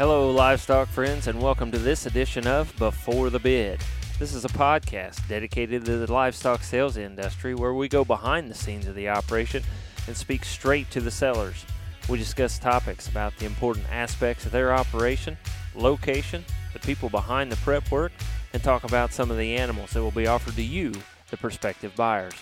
[0.00, 3.82] Hello, livestock friends, and welcome to this edition of Before the Bid.
[4.18, 8.54] This is a podcast dedicated to the livestock sales industry where we go behind the
[8.54, 9.62] scenes of the operation
[10.06, 11.66] and speak straight to the sellers.
[12.08, 15.36] We discuss topics about the important aspects of their operation,
[15.74, 18.12] location, the people behind the prep work,
[18.54, 20.94] and talk about some of the animals that will be offered to you,
[21.30, 22.32] the prospective buyers.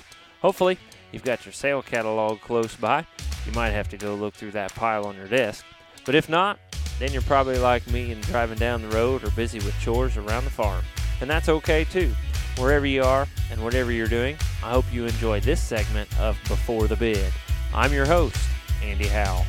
[0.42, 0.78] Hopefully,
[1.10, 3.04] you've got your sale catalog close by.
[3.44, 5.64] You might have to go look through that pile on your desk.
[6.06, 6.60] But if not,
[6.98, 10.44] then you're probably like me and driving down the road or busy with chores around
[10.44, 10.84] the farm.
[11.20, 12.12] And that's okay too.
[12.58, 16.88] Wherever you are and whatever you're doing, I hope you enjoy this segment of Before
[16.88, 17.32] the Bid.
[17.72, 18.36] I'm your host,
[18.82, 19.44] Andy Howell.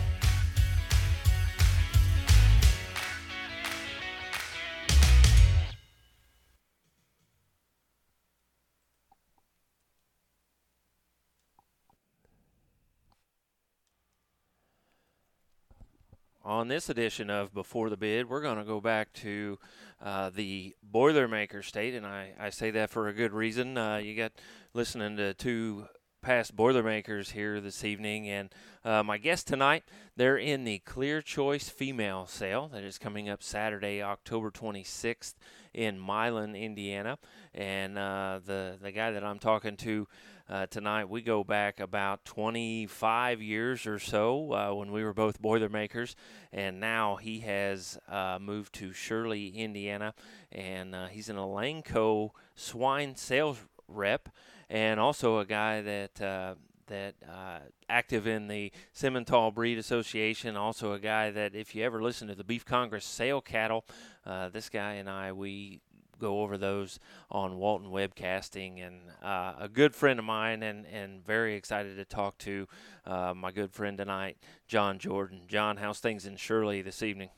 [16.49, 19.59] On this edition of Before the Bid, we're going to go back to
[20.01, 23.77] uh, the Boilermaker state, and I, I say that for a good reason.
[23.77, 24.31] Uh, you got
[24.73, 25.85] listening to two
[26.23, 28.49] past Boilermakers here this evening, and
[28.83, 29.83] uh, my guest tonight,
[30.15, 35.35] they're in the Clear Choice Female Sale that is coming up Saturday, October 26th
[35.71, 37.19] in Milan, Indiana,
[37.53, 40.07] and uh, the the guy that I'm talking to
[40.49, 41.09] uh, tonight.
[41.09, 46.15] We go back about 25 years or so uh, when we were both Boilermakers,
[46.51, 50.13] and now he has uh, moved to Shirley, Indiana,
[50.51, 54.29] and uh, he's an Elanco swine sales rep,
[54.69, 56.55] and also a guy that uh,
[56.87, 60.57] that uh, active in the Simmental Breed Association.
[60.57, 63.85] Also, a guy that, if you ever listen to the Beef Congress sale cattle,
[64.25, 65.81] uh, this guy and I we
[66.19, 66.99] go over those
[67.31, 68.85] on Walton Webcasting.
[68.85, 72.67] And uh, a good friend of mine, and, and very excited to talk to
[73.05, 74.37] uh, my good friend tonight,
[74.67, 75.41] John Jordan.
[75.47, 77.29] John, how's things in Shirley this evening?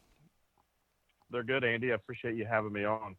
[1.29, 1.91] They're good, Andy.
[1.91, 3.15] I appreciate you having me on.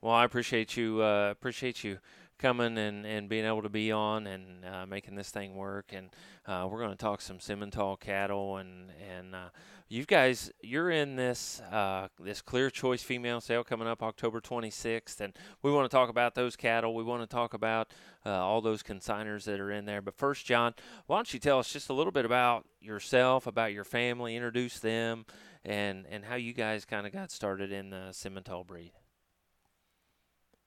[0.00, 1.02] Well, I appreciate you.
[1.02, 1.98] Uh, appreciate you
[2.38, 5.92] coming and, and being able to be on and uh, making this thing work.
[5.92, 6.08] And
[6.46, 9.48] uh, we're going to talk some Simmental cattle and and uh,
[9.90, 15.20] you guys, you're in this uh, this Clear Choice female sale coming up October 26th,
[15.20, 16.94] and we want to talk about those cattle.
[16.94, 17.92] We want to talk about
[18.24, 20.00] uh, all those consigners that are in there.
[20.00, 20.74] But first, John,
[21.06, 24.78] why don't you tell us just a little bit about yourself, about your family, introduce
[24.78, 25.26] them,
[25.64, 28.92] and and how you guys kind of got started in the Simmental breed.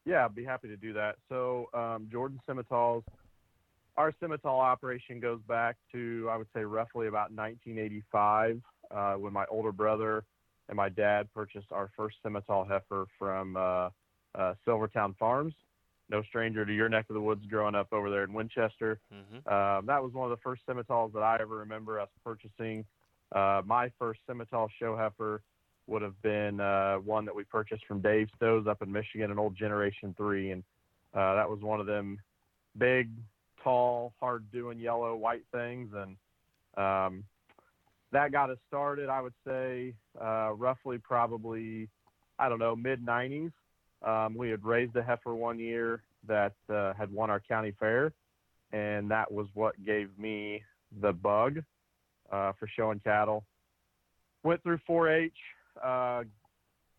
[0.06, 1.16] Yeah, I'd be happy to do that.
[1.30, 3.04] So um, Jordan Simmentals,
[3.96, 8.62] our Simmental operation goes back to I would say roughly about 1985
[8.94, 10.24] uh, when my older brother
[10.70, 13.90] and my dad purchased our first Simmental heifer from uh,
[14.36, 15.54] uh, Silvertown Farms.
[16.10, 19.00] No stranger to your neck of the woods growing up over there in Winchester.
[19.14, 19.54] Mm-hmm.
[19.54, 22.86] Um, that was one of the first Simmentals that I ever remember us purchasing.
[23.32, 25.42] Uh, my first Simmental show heifer
[25.88, 29.40] would have been uh, one that we purchased from Dave Stowe's up in Michigan, an
[29.40, 30.52] old Generation 3.
[30.52, 30.64] And
[31.14, 32.20] uh, that was one of them
[32.78, 33.10] big,
[33.64, 35.92] tall, hard doing yellow, white things.
[35.94, 36.16] And
[36.78, 37.24] um,
[38.14, 41.90] that got us started, I would say, uh, roughly probably,
[42.40, 43.52] I don't know, mid 90s.
[44.04, 48.14] Um, we had raised a heifer one year that uh, had won our county fair,
[48.72, 50.62] and that was what gave me
[51.02, 51.60] the bug
[52.32, 53.44] uh, for showing cattle.
[54.44, 55.34] Went through 4 H,
[55.84, 56.24] uh,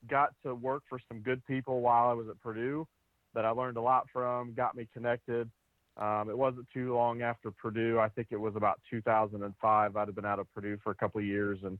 [0.08, 2.86] got to work for some good people while I was at Purdue
[3.34, 5.50] that I learned a lot from, got me connected.
[5.96, 7.98] Um, it wasn't too long after Purdue.
[8.00, 9.96] I think it was about 2005.
[9.96, 11.78] I'd have been out of Purdue for a couple of years, and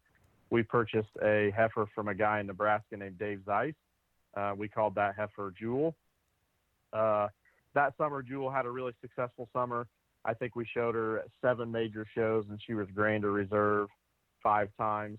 [0.50, 3.75] we purchased a heifer from a guy in Nebraska named Dave Zeiss.
[4.36, 5.97] Uh, we called that heifer Jewel.
[6.92, 7.28] Uh,
[7.75, 9.88] that summer, Jewel had a really successful summer.
[10.25, 13.88] I think we showed her at seven major shows, and she was grand or reserve
[14.42, 15.19] five times.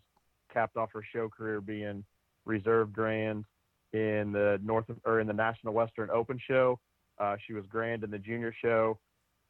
[0.53, 2.03] Capped off her show career being
[2.45, 3.44] reserve grand
[3.91, 6.80] in the North or in the National Western Open Show
[7.19, 8.97] uh, she was grand in the junior show.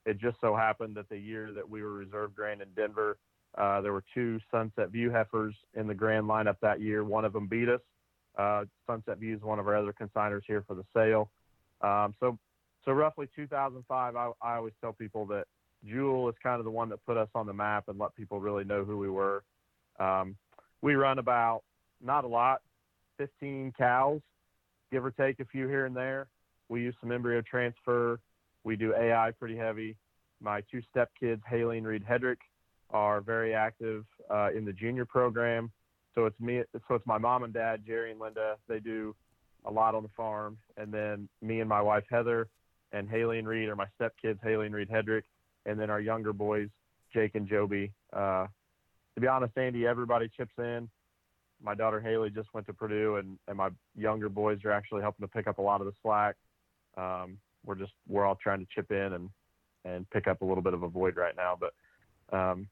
[0.05, 3.17] It just so happened that the year that we were reserve grand in Denver,
[3.57, 7.03] uh, there were two Sunset View heifers in the grand lineup that year.
[7.03, 7.81] One of them beat us.
[8.37, 11.29] Uh, Sunset View is one of our other consigners here for the sale.
[11.81, 12.37] Um, so,
[12.83, 15.45] so roughly 2005, I, I always tell people that
[15.85, 18.39] Jewel is kind of the one that put us on the map and let people
[18.39, 19.43] really know who we were.
[19.99, 20.35] Um,
[20.81, 21.61] we run about
[22.03, 22.61] not a lot,
[23.17, 24.21] 15 cows,
[24.91, 26.27] give or take a few here and there.
[26.69, 28.19] We use some embryo transfer.
[28.63, 29.95] We do AI pretty heavy.
[30.41, 32.37] My two step kids, Haley and Reed Hedrick,
[32.91, 35.71] are very active uh, in the junior program.
[36.13, 36.63] So it's me.
[36.87, 38.55] So it's my mom and dad, Jerry and Linda.
[38.67, 39.15] They do
[39.65, 42.47] a lot on the farm, and then me and my wife Heather
[42.91, 45.23] and Haley and Reed are my step kids, Haley and Reed Hedrick,
[45.65, 46.69] and then our younger boys,
[47.13, 47.91] Jake and Joby.
[48.13, 48.47] Uh,
[49.15, 50.89] to be honest, Andy, everybody chips in.
[51.61, 55.25] my daughter Haley just went to Purdue, and and my younger boys are actually helping
[55.25, 56.35] to pick up a lot of the slack.
[56.97, 59.29] Um, we're just we're all trying to chip in and
[59.83, 61.57] and pick up a little bit of a void right now.
[61.59, 62.67] But um,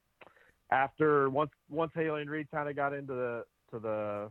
[0.72, 4.30] after once once Haley and Reed kind of got into the to the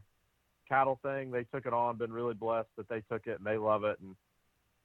[0.68, 1.96] cattle thing, they took it on.
[1.96, 3.98] Been really blessed that they took it and they love it.
[4.00, 4.16] And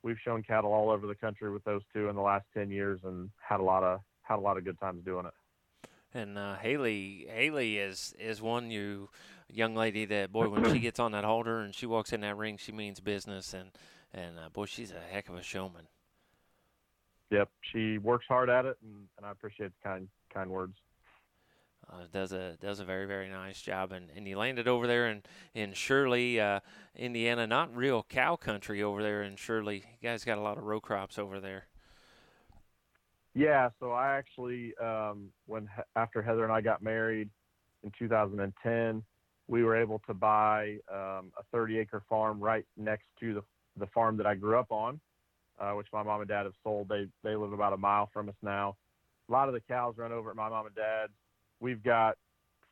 [0.04, 3.00] we've shown cattle all over the country with those two in the last ten years
[3.04, 5.34] and had a lot of had a lot of good times doing it.
[6.14, 9.10] And uh, Haley, Haley is is one you
[9.50, 12.38] young lady that boy when she gets on that halter and she walks in that
[12.38, 13.72] ring, she means business, and
[14.14, 15.88] and uh, boy, she's a heck of a showman.
[17.30, 20.78] Yep, she works hard at it, and, and I appreciate the kind kind words.
[21.90, 25.08] Uh, does a does a very very nice job, and, and you landed over there
[25.08, 25.24] in
[25.54, 26.60] in Shirley, uh,
[26.96, 27.48] Indiana.
[27.48, 29.84] Not real cow country over there in Shirley.
[30.02, 31.68] You guys got a lot of row crops over there.
[33.34, 37.30] Yeah, so I actually, um, when after Heather and I got married
[37.84, 39.04] in 2010,
[39.48, 43.44] we were able to buy um, a 30 acre farm right next to the
[43.80, 45.00] the farm that I grew up on,
[45.60, 46.90] uh, which my mom and dad have sold.
[46.90, 48.76] They they live about a mile from us now.
[49.30, 51.12] A lot of the cows run over at my mom and dad's.
[51.60, 52.18] We've got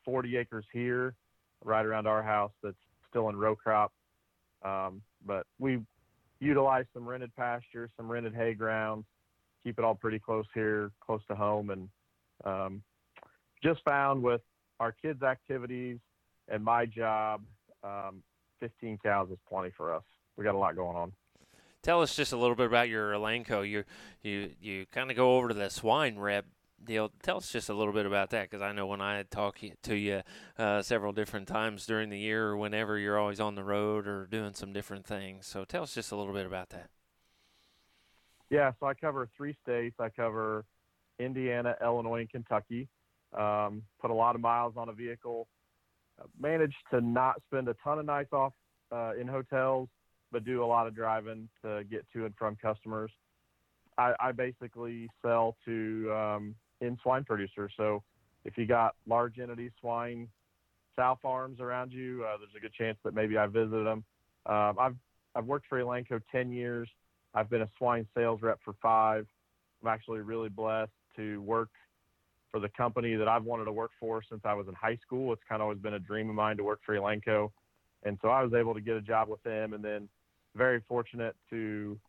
[0.05, 1.15] 40 acres here,
[1.63, 2.75] right around our house, that's
[3.09, 3.91] still in row crop.
[4.63, 5.79] Um, but we
[6.39, 9.05] utilize some rented pasture, some rented hay grounds,
[9.63, 11.89] keep it all pretty close here, close to home, and
[12.45, 12.83] um,
[13.63, 14.41] just found with
[14.79, 15.97] our kids' activities
[16.47, 17.41] and my job,
[17.83, 18.21] um,
[18.59, 20.03] 15 cows is plenty for us.
[20.37, 21.13] We got a lot going on.
[21.81, 23.67] Tell us just a little bit about your Elanco.
[23.67, 23.83] You
[24.23, 26.45] you you kind of go over to the swine rep
[26.83, 27.11] deal.
[27.21, 29.95] Tell us just a little bit about that because I know when I talk to
[29.95, 30.21] you
[30.57, 34.25] uh, several different times during the year or whenever you're always on the road or
[34.25, 35.47] doing some different things.
[35.47, 36.89] So tell us just a little bit about that.
[38.49, 39.95] Yeah, so I cover three states.
[39.99, 40.65] I cover
[41.19, 42.87] Indiana, Illinois, and Kentucky.
[43.37, 45.47] Um, put a lot of miles on a vehicle.
[46.19, 48.53] Uh, managed to not spend a ton of nights off
[48.91, 49.89] uh, in hotels,
[50.35, 53.09] but do a lot of driving to get to and from customers.
[53.97, 57.71] I, I basically sell to um, in swine producers.
[57.77, 58.03] So
[58.43, 60.27] if you got large entity swine
[60.97, 64.03] sow farms around you, uh, there's a good chance that maybe I visited them.
[64.45, 64.95] Um, I've
[65.35, 66.89] I've worked for Elanco 10 years.
[67.33, 69.25] I've been a swine sales rep for five.
[69.81, 71.69] I'm actually really blessed to work
[72.51, 75.31] for the company that I've wanted to work for since I was in high school.
[75.31, 77.51] It's kind of always been a dream of mine to work for Elanco.
[78.03, 80.09] And so I was able to get a job with them and then
[80.55, 81.99] very fortunate to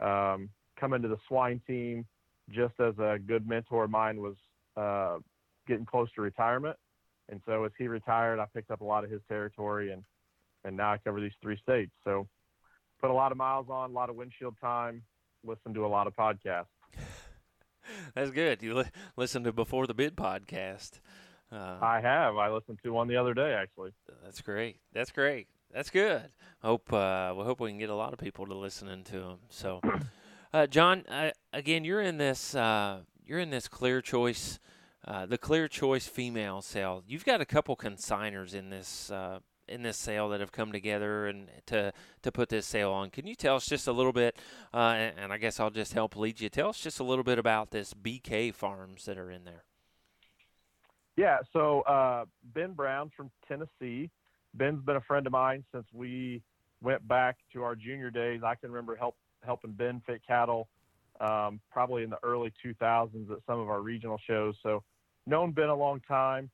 [0.00, 2.06] um, come into the swine team
[2.50, 4.36] just as a good mentor of mine was
[4.76, 5.18] uh,
[5.66, 6.76] getting close to retirement.
[7.30, 10.04] And so as he retired, I picked up a lot of his territory and,
[10.64, 11.92] and now I cover these three states.
[12.04, 12.28] So
[13.00, 15.02] put a lot of miles on, a lot of windshield time,
[15.44, 16.66] listen to a lot of podcasts.
[18.14, 18.62] That's good.
[18.62, 21.00] You li- listen to Before the Bid podcast.
[21.52, 22.36] Uh, I have.
[22.36, 23.92] I listened to one the other day, actually.
[24.22, 24.78] That's great.
[24.92, 25.48] That's great.
[25.72, 26.30] That's good.
[26.62, 29.38] Hope uh, we hope we can get a lot of people to listening to them.
[29.50, 29.80] So,
[30.52, 34.58] uh, John, uh, again, you're in this uh, you're in this clear choice,
[35.06, 37.02] uh, the clear choice female sale.
[37.06, 39.10] You've got a couple consigners in this
[39.68, 43.10] in this sale that have come together and to to put this sale on.
[43.10, 44.36] Can you tell us just a little bit?
[44.72, 46.48] Uh, and, and, I guess I'll just help lead you.
[46.48, 49.64] Tell us just a little bit about this BK farms that are in there.
[51.16, 54.10] Yeah, so uh, Ben Brown from Tennessee.
[54.54, 56.42] Ben's been a friend of mine since we
[56.82, 58.42] went back to our junior days.
[58.44, 60.68] I can remember help helping Ben fit cattle
[61.20, 64.54] um, probably in the early 2000s at some of our regional shows.
[64.62, 64.82] So
[65.26, 66.50] known Ben a long time.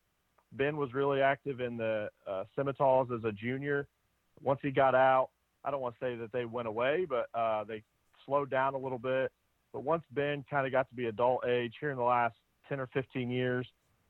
[0.52, 3.86] Ben was really active in the uh, Simmentals as a junior.
[4.42, 5.28] Once he got out,
[5.64, 7.82] I don't want to say that they went away, but uh, they
[8.26, 9.30] slowed down a little bit.
[9.72, 12.34] But once Ben kind of got to be adult age here in the last
[12.68, 13.66] 10 or 15 years,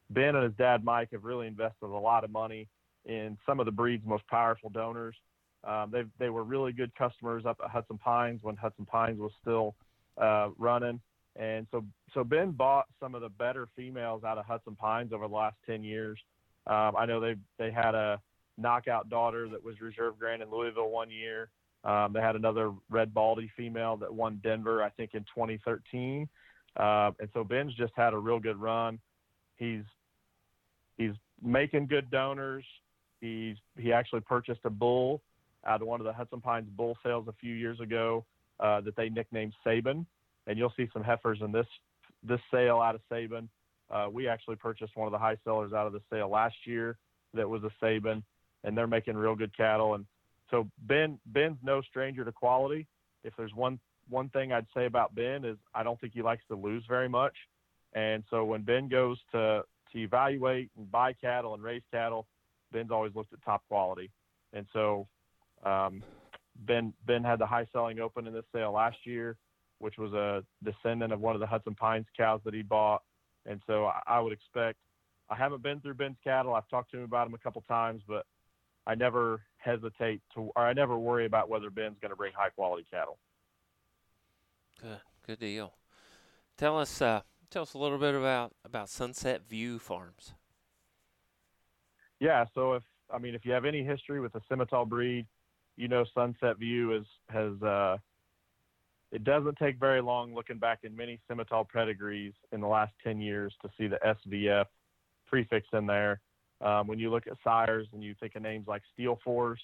[0.09, 2.67] Ben and his dad Mike have really invested a lot of money
[3.07, 5.17] in some of the breed's most powerful donors.
[5.65, 9.33] Um, they they were really good customers up at Hudson Pines when Hudson Pines was
[9.41, 9.75] still
[10.17, 11.01] uh, running,
[11.37, 15.29] and so so Ben bought some of the better females out of Hudson Pines over
[15.29, 16.19] the last 10 years.
[16.67, 18.21] Um, I know they they had a
[18.57, 21.51] knockout daughter that was reserve grand in Louisville one year.
[21.85, 26.29] Um, they had another red baldy female that won Denver, I think, in 2013.
[26.77, 28.99] Uh, and so Ben's just had a real good run.
[29.57, 29.85] He's
[30.97, 32.65] he's making good donors.
[33.21, 35.23] He's he actually purchased a bull
[35.67, 38.25] out of one of the Hudson Pines bull sales a few years ago
[38.59, 40.07] uh, that they nicknamed Saban,
[40.47, 41.67] and you'll see some heifers in this
[42.23, 43.49] this sale out of Saban.
[43.91, 46.97] Uh, we actually purchased one of the high sellers out of the sale last year
[47.35, 48.23] that was a Saban,
[48.65, 49.95] and they're making real good cattle.
[49.95, 50.07] And
[50.51, 52.87] so Ben Ben's no stranger to quality.
[53.25, 56.43] If there's one one thing I'd say about Ben is I don't think he likes
[56.49, 57.35] to lose very much.
[57.93, 59.63] And so when Ben goes to
[59.93, 62.27] to evaluate and buy cattle and raise cattle,
[62.73, 64.11] Ben's always looked at top quality,
[64.53, 65.07] and so
[65.65, 66.03] um,
[66.67, 69.37] Ben Ben had the high selling open in this sale last year,
[69.79, 73.03] which was a descendant of one of the Hudson Pines cows that he bought,
[73.47, 74.79] and so I, I would expect.
[75.29, 76.55] I haven't been through Ben's cattle.
[76.55, 78.27] I've talked to him about them a couple times, but
[78.87, 82.51] I never hesitate to, or I never worry about whether Ben's going to bring high
[82.51, 83.19] quality cattle.
[84.83, 85.75] Good, good deal.
[86.57, 90.35] Tell us, uh, tell us a little bit about about Sunset View Farms.
[92.21, 95.27] Yeah, so if I mean if you have any history with the Simmental breed,
[95.77, 97.97] you know Sunset View is has uh,
[99.11, 103.21] it doesn't take very long looking back in many Simmental pedigrees in the last 10
[103.21, 104.67] years to see the SVF
[105.27, 106.21] prefix in there.
[106.61, 109.63] Um, when you look at sires and you think of names like Steel Force,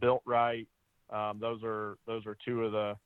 [0.00, 0.66] Built Right,
[1.10, 2.96] um, those are those are two of the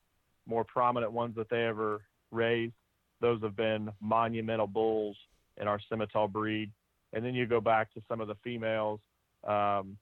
[0.47, 2.75] more prominent ones that they ever raised.
[3.21, 5.17] Those have been monumental bulls
[5.61, 6.71] in our Simmental breed.
[7.13, 9.01] And then you go back to some of the females.
[9.47, 9.97] Um,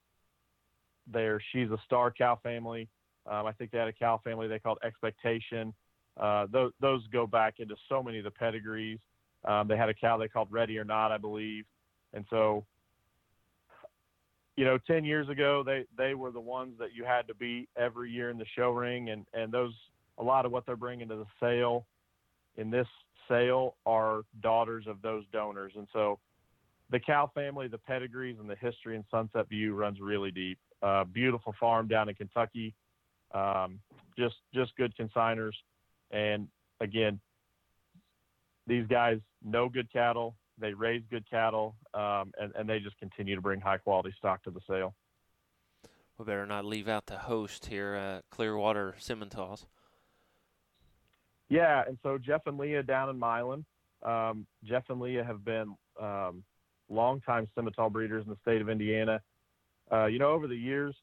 [1.11, 2.87] there, she's a star cow family.
[3.29, 5.73] Um, I think they had a cow family they called Expectation.
[6.19, 8.99] Uh, those, those go back into so many of the pedigrees.
[9.45, 11.65] Um, they had a cow they called Ready or Not, I believe.
[12.13, 12.65] And so,
[14.55, 17.69] you know, 10 years ago, they, they were the ones that you had to beat
[17.77, 19.09] every year in the show ring.
[19.09, 19.73] And, and those,
[20.17, 21.85] a lot of what they're bringing to the sale
[22.57, 22.87] in this
[23.27, 25.73] sale are daughters of those donors.
[25.75, 26.19] And so
[26.91, 30.59] the cow family, the pedigrees, and the history in Sunset View runs really deep.
[30.81, 32.75] Uh, beautiful farm down in Kentucky.
[33.33, 33.79] Um,
[34.17, 35.53] just just good consigners,
[36.11, 36.47] and
[36.81, 37.19] again,
[38.67, 40.35] these guys know good cattle.
[40.59, 44.43] They raise good cattle, um, and, and they just continue to bring high quality stock
[44.43, 44.93] to the sale.
[46.17, 49.65] We better not leave out the host here, uh, Clearwater Simmentals.
[51.49, 53.65] Yeah, and so Jeff and Leah down in Milan.
[54.03, 56.43] Um, Jeff and Leah have been um,
[56.91, 59.21] longtime Simmental breeders in the state of Indiana.
[59.91, 60.95] Uh, you know, over the years,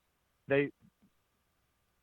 [0.48, 0.70] they,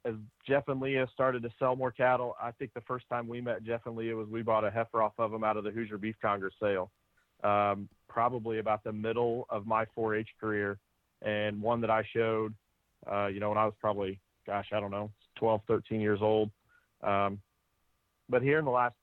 [0.06, 0.14] as
[0.48, 3.64] Jeff and Leah started to sell more cattle, I think the first time we met
[3.64, 5.98] Jeff and Leah was we bought a heifer off of them out of the Hoosier
[5.98, 6.92] Beef Congress sale,
[7.44, 10.78] um, probably about the middle of my 4-H career,
[11.22, 12.54] and one that I showed,
[13.12, 16.52] uh, you know, when I was probably, gosh, I don't know, 12, 13 years old.
[17.04, 17.40] Um,
[18.30, 18.96] but here in the last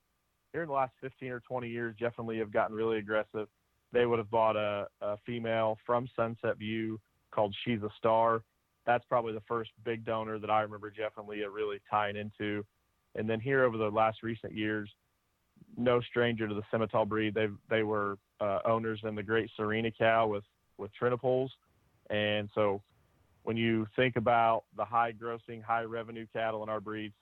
[0.52, 3.48] here in the last 15 or 20 years, Jeff and Leah have gotten really aggressive.
[3.92, 8.42] They would have bought a, a female from Sunset View called She's a Star.
[8.86, 12.64] That's probably the first big donor that I remember Jeff and Leah really tying into.
[13.14, 14.90] And then here over the last recent years,
[15.76, 17.34] no stranger to the Simmental breed.
[17.34, 20.44] They they were uh, owners in the Great Serena cow with
[20.78, 21.50] with Trennepohls,
[22.10, 22.82] and so
[23.44, 27.14] when you think about the high grossing, high revenue cattle in our breeds,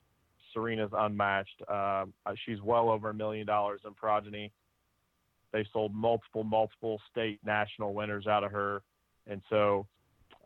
[0.53, 1.63] Serena's unmatched.
[1.69, 2.07] Uh,
[2.45, 4.53] she's well over a million dollars in progeny.
[5.53, 8.83] They sold multiple, multiple state, national winners out of her,
[9.27, 9.87] and so,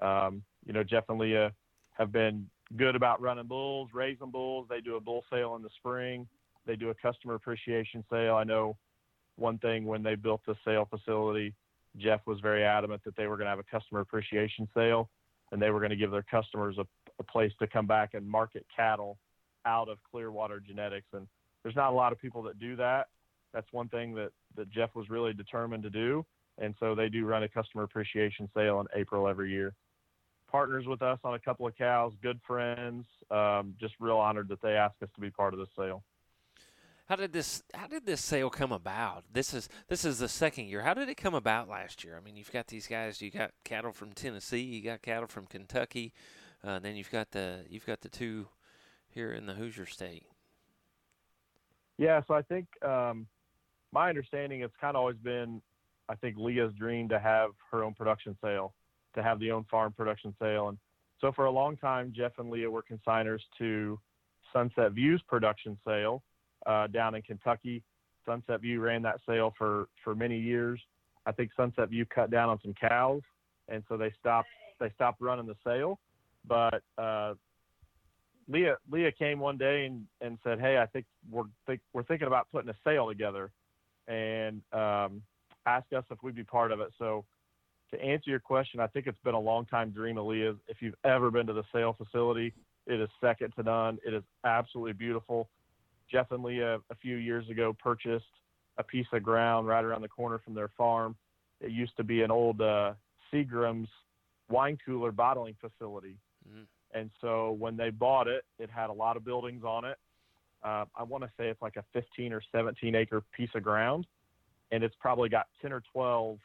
[0.01, 1.53] um, you know, Jeff and Leah
[1.97, 2.47] have been
[2.77, 4.67] good about running bulls, raising bulls.
[4.69, 6.27] They do a bull sale in the spring.
[6.67, 8.35] They do a customer appreciation sale.
[8.35, 8.77] I know
[9.37, 11.55] one thing when they built the sale facility,
[11.99, 15.11] Jeff was very adamant that they were going to have a customer appreciation sale,
[15.53, 16.87] and they were going to give their customers a,
[17.19, 19.19] a place to come back and market cattle
[19.67, 21.07] out of Clearwater Genetics.
[21.13, 21.27] And
[21.63, 23.09] there's not a lot of people that do that.
[23.53, 26.25] That's one thing that, that Jeff was really determined to do.
[26.59, 29.75] And so they do run a customer appreciation sale in April every year.
[30.51, 33.07] Partners with us on a couple of cows, good friends.
[33.31, 36.05] Um, just real honored that they asked us to be part of this sale.
[37.07, 39.25] How did this How did this sale come about?
[39.31, 40.83] This is this is the second year.
[40.83, 42.17] How did it come about last year?
[42.17, 43.21] I mean, you've got these guys.
[43.21, 44.63] You got cattle from Tennessee.
[44.63, 46.15] You got cattle from Kentucky.
[46.63, 48.49] Uh, then you've got the you've got the two
[49.15, 50.27] here in the Hoosier State?
[51.97, 53.27] Yeah, so I think um,
[53.95, 55.63] my understanding it's kind of always been,
[56.09, 58.75] I think Leah's dream to have her own production sale,
[59.15, 60.79] to have the own farm production sale, and
[61.21, 63.99] so for a long time, Jeff and Leah were consigners to
[64.53, 66.23] Sunset View's production sale
[66.67, 67.83] uh, down in Kentucky.
[68.27, 70.81] Sunset View ran that sale for for many years.
[71.25, 73.23] I think Sunset View cut down on some cows,
[73.69, 74.49] and so they stopped
[74.81, 75.99] they stopped running the sale.
[76.47, 77.35] But uh,
[78.49, 82.27] Leah Leah came one day and, and said, "Hey, I think we're think, we're thinking
[82.27, 83.51] about putting a sale together,"
[84.09, 85.23] and um,
[85.67, 86.91] asked us if we'd be part of it.
[86.99, 87.25] So,
[87.91, 90.57] to answer your question, I think it's been a long time dream of Leah's.
[90.69, 92.53] If you've ever been to the sale facility,
[92.87, 93.99] it is second to none.
[94.05, 95.49] It is absolutely beautiful.
[96.11, 98.25] Jeff and Leah a few years ago purchased
[98.79, 101.15] a piece of ground right around the corner from their farm.
[101.61, 102.95] It used to be an old uh,
[103.33, 103.89] Seagram's
[104.51, 106.17] wine cooler bottling facility.
[106.49, 109.99] Mm-hmm and so when they bought it, it had a lot of buildings on it.
[110.65, 114.07] Uh, I want to say it's like a 15 or 17 acre piece of ground,
[114.73, 116.39] and it's probably got 10 or 12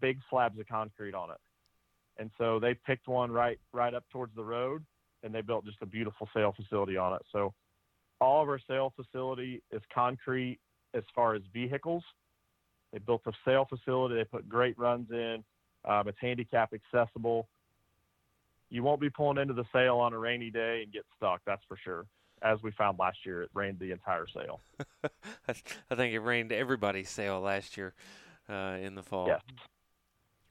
[0.00, 1.38] big slabs of concrete on it.
[2.18, 4.84] and so they picked one right right up towards the road,
[5.22, 7.22] and they built just a beautiful sale facility on it.
[7.32, 7.52] So
[8.20, 10.58] all of our sale facility is concrete
[10.94, 12.04] as far as vehicles.
[12.92, 14.16] They built a sale facility.
[14.16, 15.42] They put great runs in.
[15.84, 17.48] Um, it's handicap accessible.
[18.68, 21.40] You won't be pulling into the sale on a rainy day and get stuck.
[21.46, 22.04] That's for sure.
[22.42, 24.60] As we found last year, it rained the entire sale.
[25.48, 27.94] I think it rained everybody's sale last year
[28.48, 29.28] uh, in the fall.
[29.28, 29.40] Yes.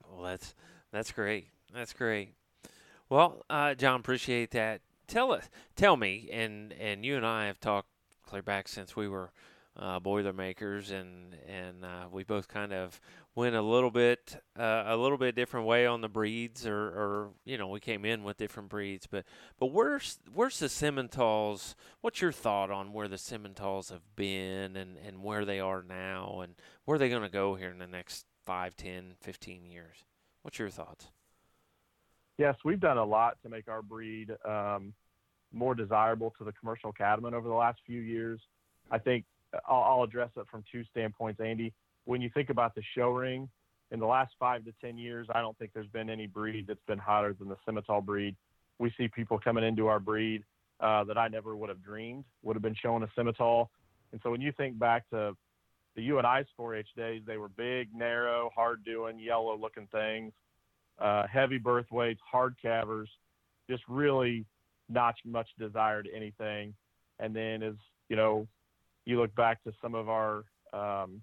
[0.08, 0.54] Well, that's
[0.92, 1.48] that's great.
[1.74, 2.34] That's great.
[3.10, 4.82] Well, uh, John, appreciate that.
[5.08, 7.90] Tell us, tell me, and and you and I have talked
[8.26, 9.32] clear back since we were
[9.80, 13.00] uh, Boilermakers, and and uh, we both kind of
[13.36, 17.30] went a little bit uh, a little bit different way on the breeds, or, or
[17.46, 19.08] you know we came in with different breeds.
[19.08, 19.26] But
[19.58, 21.76] but where's where's the Simmentals?
[22.02, 26.42] What's your thought on where the Simmentals have been and and where they are now,
[26.42, 26.56] and
[26.86, 30.06] where are they going to go here in the next 5, 10, 15 years?
[30.42, 31.08] What's your thoughts?
[32.38, 34.94] Yes, we've done a lot to make our breed um,
[35.52, 38.40] more desirable to the commercial cattlemen over the last few years.
[38.92, 39.26] I think
[39.68, 41.74] I'll, I'll address it from two standpoints, Andy.
[42.06, 43.50] When you think about the show ring,
[43.92, 46.84] in the last five to ten years, I don't think there's been any breed that's
[46.88, 48.36] been hotter than the Simmental breed.
[48.78, 50.44] We see people coming into our breed
[50.80, 53.68] uh, that I never would have dreamed would have been showing a Simmental.
[54.12, 55.36] And so when you think back to
[55.96, 60.32] the UNI's 4-H days, they were big, narrow, hard doing, yellow looking things,
[61.00, 63.10] uh, heavy birth weights, hard calvers,
[63.70, 64.46] just really
[64.88, 66.74] not much desired anything.
[67.20, 67.76] And then as
[68.08, 68.48] you know,
[69.10, 71.22] you look back to some of our um,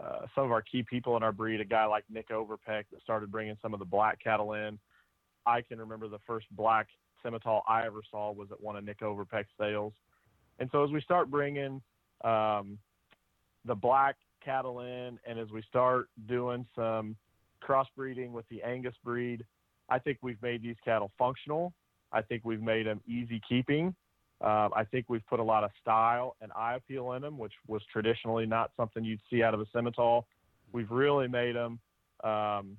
[0.00, 3.02] uh, some of our key people in our breed, a guy like Nick Overpeck that
[3.02, 4.78] started bringing some of the black cattle in.
[5.46, 6.88] I can remember the first black
[7.24, 9.92] Simmental I ever saw was at one of Nick Overpeck's sales.
[10.60, 11.82] And so as we start bringing
[12.22, 12.78] um,
[13.64, 17.16] the black cattle in, and as we start doing some
[17.62, 19.44] crossbreeding with the Angus breed,
[19.88, 21.72] I think we've made these cattle functional.
[22.12, 23.94] I think we've made them easy keeping.
[24.40, 27.54] Uh, I think we've put a lot of style and eye appeal in them, which
[27.66, 30.24] was traditionally not something you'd see out of a Simmental.
[30.72, 31.80] We've really made them
[32.22, 32.76] um,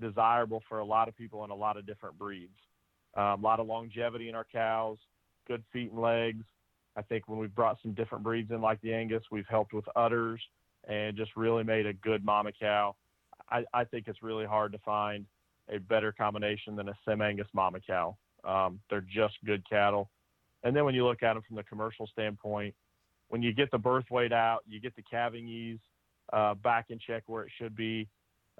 [0.00, 2.52] desirable for a lot of people in a lot of different breeds.
[3.14, 4.98] Um, a lot of longevity in our cows,
[5.46, 6.44] good feet and legs.
[6.96, 9.84] I think when we've brought some different breeds in, like the Angus, we've helped with
[9.96, 10.40] udders
[10.88, 12.96] and just really made a good mama cow.
[13.50, 15.24] I, I think it's really hard to find
[15.68, 18.16] a better combination than a Sim Angus mama cow.
[18.44, 20.10] Um, they're just good cattle.
[20.64, 22.74] And then when you look at them from the commercial standpoint,
[23.28, 25.78] when you get the birth weight out, you get the calving ease
[26.32, 28.08] uh, back in check where it should be.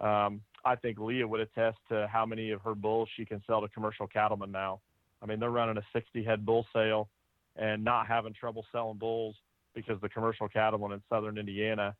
[0.00, 3.60] Um, I think Leah would attest to how many of her bulls she can sell
[3.60, 4.80] to commercial cattlemen now.
[5.22, 7.08] I mean, they're running a 60 head bull sale
[7.56, 9.36] and not having trouble selling bulls
[9.74, 11.94] because the commercial cattlemen in southern Indiana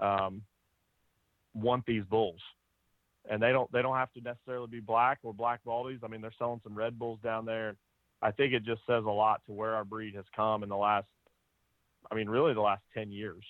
[0.00, 0.42] um,
[1.54, 2.40] want these bulls.
[3.30, 6.00] And they don't they don't have to necessarily be black or black baldies.
[6.02, 7.76] I mean, they're selling some red bulls down there.
[8.24, 10.76] I think it just says a lot to where our breed has come in the
[10.76, 11.06] last
[12.10, 13.44] I mean, really the last 10 years.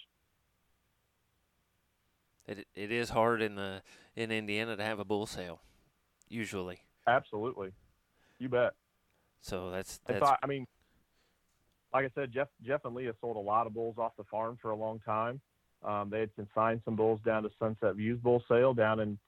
[2.47, 3.83] It it is hard in the
[4.17, 5.63] in Indiana to have a bull sale,
[6.29, 6.81] usually.
[7.07, 7.71] Absolutely,
[8.39, 8.75] you bet.
[9.41, 10.23] So that's that's.
[10.23, 10.67] I, I mean,
[11.95, 14.59] like I said, Jeff Jeff and Leah sold a lot of bulls off the farm
[14.61, 15.41] for a long time.
[15.83, 19.19] Um, they had consigned some bulls down to Sunset Views Bull Sale down in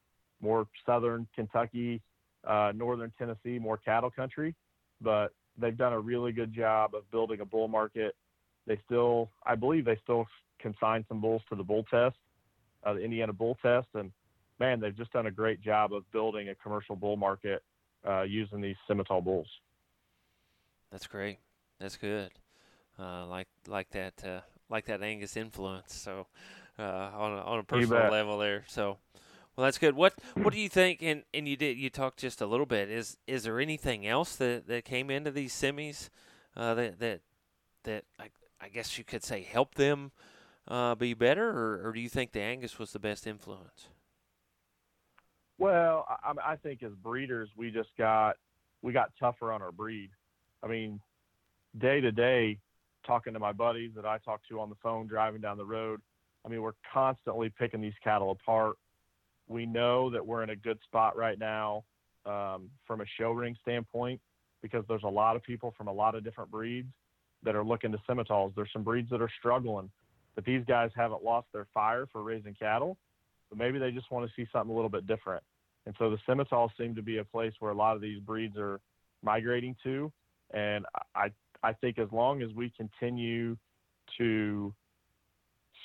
[0.43, 2.03] more southern Kentucky,
[2.47, 4.55] uh, northern Tennessee, more cattle country.
[5.01, 8.15] But they've done a really good job of building a bull market.
[8.67, 10.27] They still, I believe, they still
[10.59, 12.17] consign some bulls to the bull test
[12.87, 14.13] uh, the Indiana Bull Test, and
[14.59, 17.63] man, they've just done a great job of building a commercial bull market
[18.09, 19.49] uh, using these Simmental bulls.
[20.93, 21.39] That's great.
[21.81, 22.31] That's good.
[22.99, 25.95] Uh, like like that uh, like that Angus influence.
[25.95, 26.27] So
[26.79, 28.65] uh, on a, on a personal level there.
[28.69, 28.99] So
[29.57, 29.97] well, that's good.
[29.97, 31.03] What what do you think?
[31.03, 32.91] And and you did you talked just a little bit.
[32.91, 36.11] Is is there anything else that, that came into these semis
[36.57, 37.21] uh, that that
[37.85, 40.13] that I, I guess you could say help them
[40.69, 43.89] uh, be better, or, or do you think the Angus was the best influence?
[45.59, 48.37] Well, I, I think as breeders, we just got
[48.83, 50.11] we got tougher on our breed.
[50.63, 51.01] I mean,
[51.79, 52.59] day to day,
[53.07, 56.01] talking to my buddies that I talk to on the phone, driving down the road.
[56.45, 58.77] I mean, we're constantly picking these cattle apart.
[59.49, 61.85] We know that we're in a good spot right now
[62.25, 64.21] um, from a show ring standpoint
[64.63, 66.89] because there's a lot of people from a lot of different breeds
[67.43, 68.55] that are looking to Simmentals.
[68.57, 69.91] There's some breeds that are struggling
[70.37, 72.97] but these guys haven't lost their fire for raising cattle,
[73.49, 75.43] but maybe they just want to see something a little bit different.
[75.87, 78.57] And so the Simmental seem to be a place where a lot of these breeds
[78.57, 78.81] are
[79.23, 80.13] migrating to.
[80.53, 81.31] And I,
[81.63, 83.57] I think as long as we continue
[84.19, 84.75] to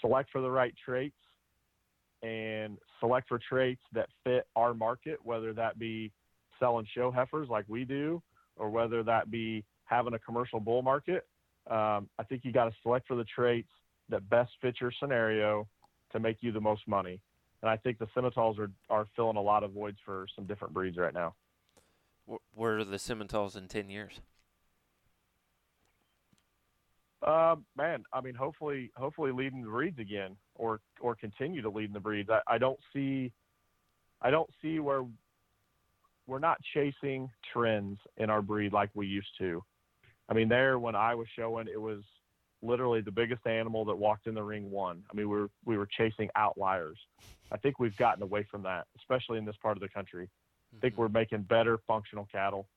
[0.01, 1.15] select for the right traits
[2.23, 6.11] and select for traits that fit our market, whether that be
[6.59, 8.21] selling show heifers like we do,
[8.55, 11.25] or whether that be having a commercial bull market.
[11.69, 13.69] Um, I think you got to select for the traits
[14.09, 15.67] that best fit your scenario
[16.11, 17.19] to make you the most money.
[17.61, 20.73] And I think the Simmentals are, are filling a lot of voids for some different
[20.73, 21.35] breeds right now.
[22.53, 24.21] Where are the Simmentals in 10 years?
[27.25, 31.85] Uh, man, I mean, hopefully, hopefully leading the breeds again, or or continue to lead
[31.85, 32.29] in the breeds.
[32.29, 33.31] I, I don't see,
[34.21, 35.03] I don't see where
[36.27, 39.63] we're not chasing trends in our breed like we used to.
[40.29, 42.01] I mean, there when I was showing, it was
[42.63, 45.03] literally the biggest animal that walked in the ring won.
[45.11, 46.97] I mean, we were we were chasing outliers.
[47.51, 50.29] I think we've gotten away from that, especially in this part of the country.
[50.75, 51.01] I think Mm-hmm.
[51.01, 52.67] we're making better functional cattle.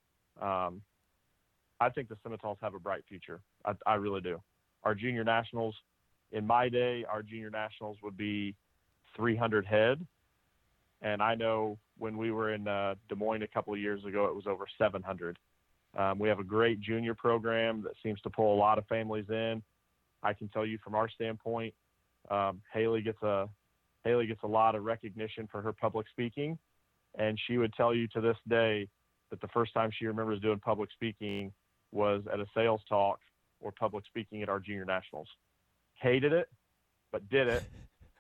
[0.42, 0.82] Um,
[1.80, 3.40] I think the Simmentals have a bright future.
[3.64, 4.40] I, I really do.
[4.84, 5.74] Our junior nationals,
[6.32, 8.54] in my day, our junior nationals would be
[9.16, 10.06] 300 head,
[11.02, 14.26] and I know when we were in uh, Des Moines a couple of years ago,
[14.26, 15.38] it was over 700.
[15.96, 19.26] Um, we have a great junior program that seems to pull a lot of families
[19.28, 19.62] in.
[20.22, 21.74] I can tell you from our standpoint,
[22.30, 23.48] um, Haley gets a
[24.04, 26.58] Haley gets a lot of recognition for her public speaking,
[27.18, 28.88] and she would tell you to this day
[29.30, 31.52] that the first time she remembers doing public speaking
[31.94, 33.20] was at a sales talk
[33.60, 35.28] or public speaking at our junior nationals.
[35.94, 36.48] Hated it,
[37.12, 37.62] but did it.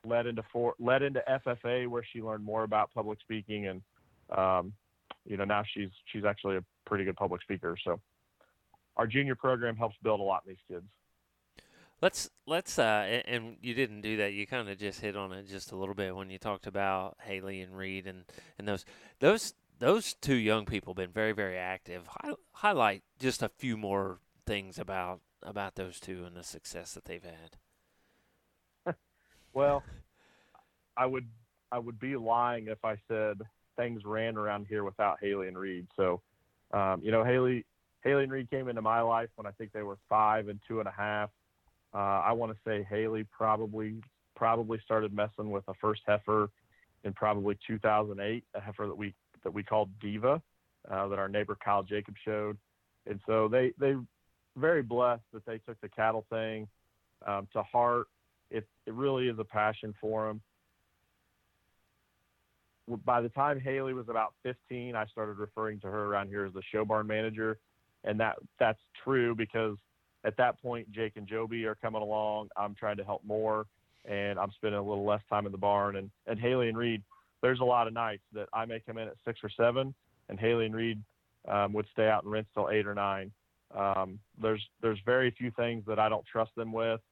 [0.06, 3.82] led into for led into FFA where she learned more about public speaking, and
[4.36, 4.72] um,
[5.24, 7.76] you know now she's she's actually a pretty good public speaker.
[7.82, 8.00] So
[8.96, 10.86] our junior program helps build a lot in these kids.
[12.02, 14.34] Let's let's uh and you didn't do that.
[14.34, 17.16] You kind of just hit on it just a little bit when you talked about
[17.22, 18.24] Haley and Reed and
[18.58, 18.84] and those
[19.20, 22.08] those those two young people have been very very active.
[22.08, 27.04] Hi, highlight just a few more things about about those two and the success that
[27.04, 27.56] they've had.
[29.52, 29.84] Well,
[30.96, 31.28] I would
[31.70, 33.40] I would be lying if I said
[33.76, 35.86] things ran around here without Haley and Reed.
[35.96, 36.22] So,
[36.72, 37.64] um, you know, Haley
[38.02, 40.80] Haley and Reed came into my life when I think they were five and two
[40.80, 41.30] and a half.
[41.94, 44.00] Uh, I want to say Haley probably
[44.34, 46.50] probably started messing with a first heifer
[47.04, 50.42] in probably 2008, a heifer that we that we called Diva,
[50.90, 52.56] uh, that our neighbor Kyle Jacob showed,
[53.06, 53.94] and so they they
[54.56, 56.68] very blessed that they took the cattle thing
[57.26, 58.06] um, to heart.
[58.50, 60.40] It it really is a passion for them.
[63.04, 66.52] By the time Haley was about 15, I started referring to her around here as
[66.52, 67.58] the show barn manager,
[68.04, 69.76] and that that's true because
[70.24, 72.48] at that point Jake and Joby are coming along.
[72.56, 73.66] I'm trying to help more,
[74.04, 75.96] and I'm spending a little less time in the barn.
[75.96, 77.02] And and Haley and Reed,
[77.44, 79.94] there's a lot of nights that I may come in at six or seven,
[80.30, 80.98] and Haley and Reed
[81.46, 83.30] um, would stay out and rinse till eight or nine.
[83.76, 87.02] Um, there's there's very few things that I don't trust them with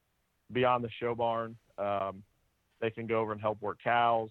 [0.51, 1.55] beyond the show barn.
[1.77, 2.23] Um,
[2.81, 4.31] they can go over and help work cows.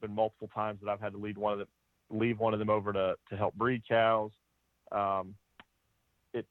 [0.00, 1.68] Been multiple times that I've had to lead one of them,
[2.10, 4.30] leave one of them over to to help breed cows.
[4.90, 5.34] Um,
[6.32, 6.46] it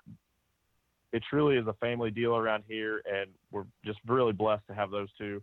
[1.12, 4.91] it truly is a family deal around here, and we're just really blessed to have
[4.91, 5.41] those two.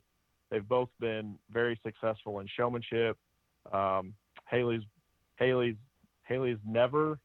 [0.48, 3.18] They've both been very successful in showmanship.
[3.70, 4.14] Um,
[4.48, 4.82] Haley's
[5.36, 5.76] Haley's
[6.24, 7.18] Haley's never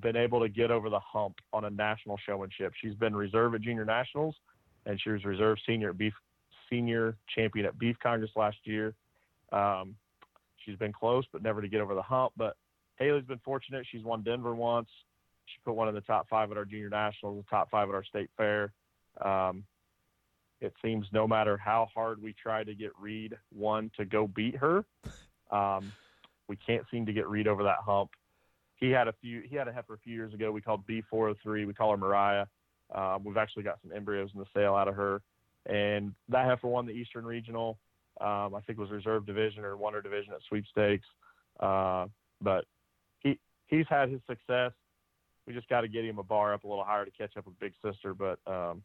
[0.00, 2.72] been able to get over the hump on a national showmanship.
[2.80, 4.36] She's been reserve at junior nationals,
[4.86, 6.14] and she was reserve senior beef
[6.70, 8.94] senior champion at beef congress last year.
[9.52, 9.96] Um,
[10.64, 12.32] she's been close, but never to get over the hump.
[12.36, 12.56] But
[12.96, 13.86] Haley's been fortunate.
[13.90, 14.88] She's won Denver once.
[15.46, 17.94] She put one in the top five at our junior nationals, the top five at
[17.94, 18.72] our state fair.
[19.20, 19.64] Um,
[20.60, 24.56] it seems no matter how hard we try to get Reed one to go beat
[24.56, 24.84] her,
[25.50, 25.92] um,
[26.48, 28.10] we can't seem to get Reed over that hump.
[28.76, 29.42] He had a few.
[29.48, 30.52] He had a heifer a few years ago.
[30.52, 31.66] We called B403.
[31.66, 32.46] We call her Mariah.
[32.94, 35.20] Um, we've actually got some embryos in the sale out of her,
[35.66, 37.78] and that heifer won the Eastern Regional.
[38.20, 41.06] Um, I think was reserve division or wonder division at sweepstakes.
[41.60, 42.06] Uh,
[42.40, 42.64] but
[43.20, 44.72] he he's had his success.
[45.46, 47.46] We just got to get him a bar up a little higher to catch up
[47.46, 48.14] with Big Sister.
[48.14, 48.82] But um,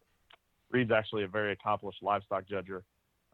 [0.72, 2.82] Reed's actually a very accomplished livestock judger.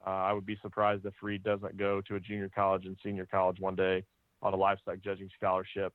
[0.06, 3.26] Uh, I would be surprised if Reed doesn't go to a junior college and senior
[3.26, 4.04] college one day
[4.42, 5.94] on a livestock judging scholarship.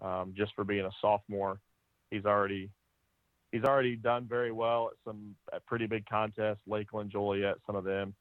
[0.00, 1.60] Um, just for being a sophomore,
[2.10, 2.70] he's already
[3.50, 7.84] he's already done very well at some at pretty big contests, Lakeland, Joliet, some of
[7.84, 8.14] them,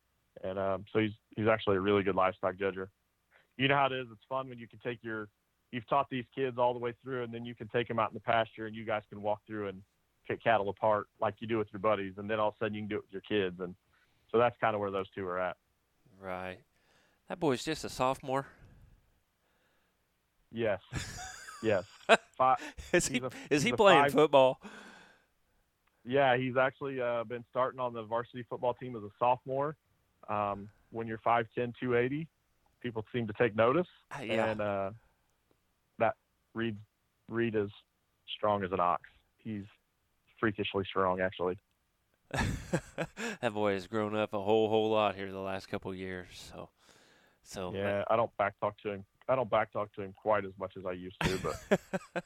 [0.44, 2.88] and um, so he's he's actually a really good livestock judger.
[3.58, 5.28] You know how it is; it's fun when you can take your
[5.72, 8.10] you've taught these kids all the way through, and then you can take them out
[8.10, 9.82] in the pasture, and you guys can walk through and
[10.28, 12.74] pick cattle apart like you do with your buddies, and then all of a sudden
[12.74, 13.76] you can do it with your kids, and
[14.32, 15.58] so that's kind of where those two are at.
[16.22, 16.58] Right.
[17.30, 18.46] That boy's just a sophomore.
[20.52, 20.80] Yes,
[21.64, 21.84] yes.
[22.38, 22.56] Fi-
[22.94, 24.62] is he a- is he playing five- football?
[26.06, 29.76] Yeah, he's actually uh, been starting on the varsity football team as a sophomore.
[30.30, 31.46] Um, when you're 5'10",
[31.78, 32.28] 280,
[32.82, 33.88] people seem to take notice,
[34.18, 34.46] Uh, Yeah.
[34.46, 34.92] and uh,
[36.00, 36.16] that
[36.54, 36.78] Reed
[37.28, 37.70] Reed is
[38.38, 39.02] strong as an ox.
[39.40, 39.66] He's
[40.40, 41.58] freakishly strong, actually.
[43.42, 46.28] that boy has grown up a whole whole lot here the last couple years.
[46.52, 46.70] So,
[47.44, 49.06] so yeah, I don't back talk to him.
[49.30, 52.24] I don't back talk to him quite as much as I used to, but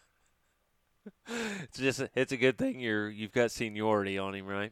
[1.28, 4.72] it's just it's a good thing you're you've got seniority on him, right?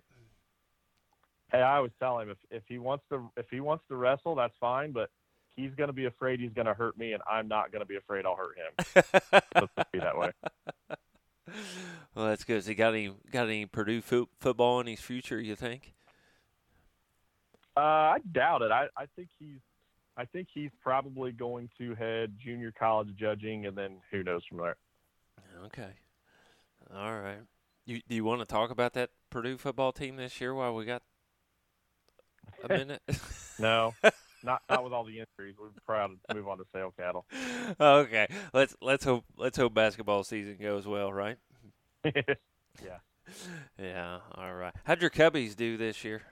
[1.51, 4.35] Hey, I always tell him if if he wants to if he wants to wrestle,
[4.35, 5.09] that's fine, but
[5.55, 7.87] he's going to be afraid he's going to hurt me, and I'm not going to
[7.87, 9.03] be afraid I'll hurt him.
[9.55, 10.31] Let's be that way.
[12.15, 12.55] Well, that's good.
[12.55, 15.39] Has he got any got any Purdue fo- football in his future?
[15.39, 15.93] You think?
[17.77, 18.71] Uh, I doubt it.
[18.71, 19.59] I, I think he's
[20.17, 24.57] I think he's probably going to head junior college judging, and then who knows from
[24.57, 24.75] there.
[25.65, 25.91] Okay.
[26.93, 27.39] All right.
[27.85, 30.83] You do you want to talk about that Purdue football team this year while we
[30.85, 31.03] got
[32.63, 33.01] a minute?
[33.59, 33.93] no,
[34.43, 35.55] not not with all the injuries.
[35.59, 37.25] We're proud to move on to sale cattle.
[37.79, 38.27] Okay.
[38.53, 41.37] Let's let's hope let's hope basketball season goes well, right?
[42.03, 42.97] yeah.
[43.77, 44.19] Yeah.
[44.33, 44.73] All right.
[44.85, 46.23] How'd your Cubbies do this year?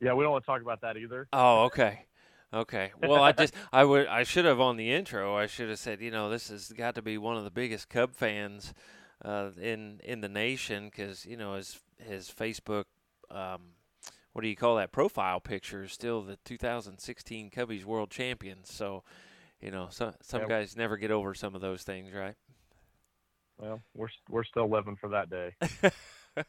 [0.00, 1.28] Yeah, we don't want to talk about that either.
[1.32, 2.06] Oh, okay.
[2.52, 2.92] Okay.
[3.02, 5.36] Well, I just I would I should have on the intro.
[5.36, 7.88] I should have said, you know, this has got to be one of the biggest
[7.88, 8.74] Cub fans
[9.24, 12.84] uh, in in the nation because you know his his Facebook.
[13.30, 13.72] Um,
[14.34, 18.70] what do you call that profile picture is still the 2016 Cubbies World Champions.
[18.72, 19.02] So,
[19.60, 20.48] you know, some some Yeah.
[20.48, 22.34] guys never get over some of those things, right?
[23.58, 25.54] Well, we're we're still living for that day.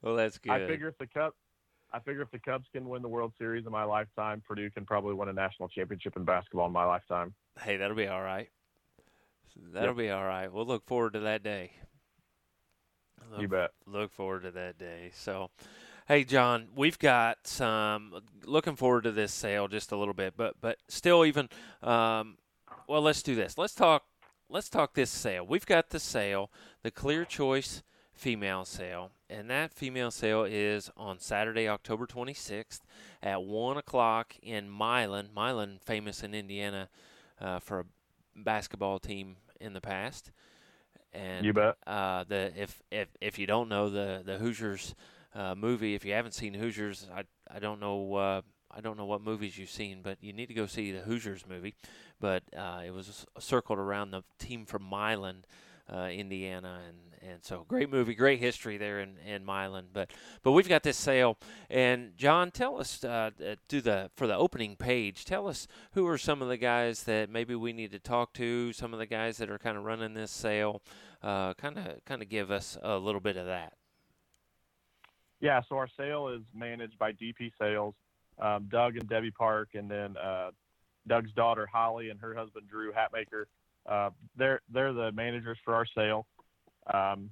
[0.00, 0.52] well, that's good.
[0.52, 1.34] I figure if the Cubs,
[1.92, 4.86] I figure if the Cubs can win the World Series in my lifetime, Purdue can
[4.86, 7.34] probably win a national championship in basketball in my lifetime.
[7.60, 8.48] Hey, that'll be all right.
[9.72, 9.96] That'll Yep.
[9.96, 10.52] be all right.
[10.52, 11.72] We'll look forward to that day.
[13.32, 13.70] Look, You bet.
[13.86, 15.10] look forward to that day.
[15.12, 15.50] So,
[16.06, 18.20] hey, John, we've got some.
[18.44, 21.48] Looking forward to this sale just a little bit, but but still, even.
[21.82, 22.38] Um,
[22.88, 23.58] well, let's do this.
[23.58, 24.04] Let's talk.
[24.48, 25.44] Let's talk this sale.
[25.46, 26.50] We've got the sale,
[26.82, 32.80] the Clear Choice female sale, and that female sale is on Saturday, October 26th
[33.22, 35.30] at one o'clock in Milan.
[35.34, 36.88] Milan, famous in Indiana
[37.40, 37.84] uh, for a
[38.36, 40.30] basketball team in the past.
[41.12, 41.76] And You bet.
[41.86, 44.94] uh, the if if if you don't know the the Hoosiers
[45.36, 49.04] uh, movie, if you haven't seen Hoosiers, I I don't know uh, I don't know
[49.04, 51.74] what movies you've seen, but you need to go see the Hoosiers movie.
[52.20, 55.44] But uh, it was circled around the team from Milan,
[55.92, 56.96] uh, Indiana, and
[57.30, 59.88] and so great movie, great history there in in Milan.
[59.92, 60.10] But
[60.42, 61.36] but we've got this sale,
[61.68, 65.26] and John, tell us uh, uh, do the for the opening page.
[65.26, 68.72] Tell us who are some of the guys that maybe we need to talk to.
[68.72, 70.82] Some of the guys that are kind of running this sale.
[71.22, 73.74] Kind of kind of give us a little bit of that.
[75.40, 77.94] Yeah, so our sale is managed by DP Sales,
[78.38, 80.50] um, Doug and Debbie Park, and then uh,
[81.06, 83.44] Doug's daughter Holly and her husband Drew Hatmaker.
[83.86, 86.26] Uh, they're they're the managers for our sale.
[86.92, 87.30] Um,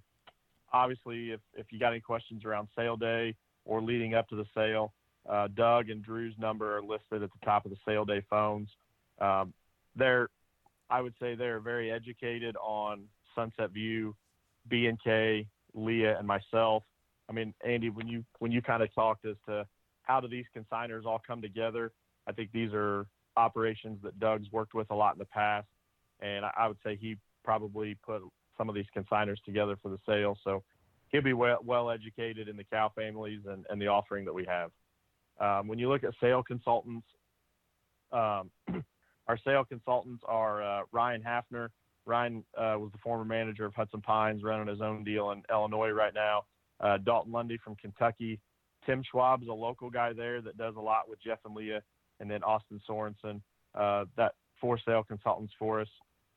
[0.73, 4.47] obviously, if if you got any questions around sale day or leading up to the
[4.55, 4.93] sale,
[5.29, 8.69] uh, Doug and Drew's number are listed at the top of the sale day phones.
[9.21, 9.53] Um,
[9.97, 10.29] they're
[10.90, 14.14] I would say they're very educated on Sunset View,
[14.69, 16.85] B and K, Leah, and myself.
[17.29, 19.67] I mean, Andy, when you when you kind of talked as to
[20.03, 21.93] how do these consigners all come together,
[22.27, 23.07] I think these are
[23.37, 25.67] operations that Doug's worked with a lot in the past,
[26.21, 28.23] and I, I would say he probably put
[28.57, 30.39] some of these consigners together for the sale.
[30.45, 30.63] So
[31.09, 34.47] he'll be well, well educated in the cow families and, and the offering that we
[34.47, 34.71] have.
[35.41, 37.07] Um, when you look at sale consultants,
[38.13, 38.51] um,
[39.27, 41.69] our sale consultants are uh, Ryan Hafner.
[42.07, 45.91] Ryan uh, was the former manager of Hudson Pines, running his own deal in Illinois
[45.91, 46.45] right now
[46.81, 48.41] uh, Dalton Lundy from Kentucky.
[48.87, 51.83] Tim Schwab is a local guy there that does a lot with Jeff and Leah,
[52.21, 53.41] and then Austin Sorensen,
[53.75, 55.89] uh, that for sale consultants for us.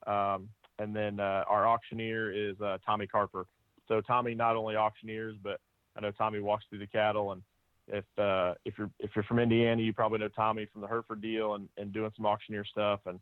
[0.05, 3.45] Um, and then uh, our auctioneer is uh, Tommy Carper.
[3.87, 5.59] So Tommy not only auctioneers, but
[5.95, 7.31] I know Tommy walks through the cattle.
[7.31, 7.41] And
[7.87, 11.21] if uh, if you're if you're from Indiana, you probably know Tommy from the Hereford
[11.21, 12.99] deal and, and doing some auctioneer stuff.
[13.05, 13.19] And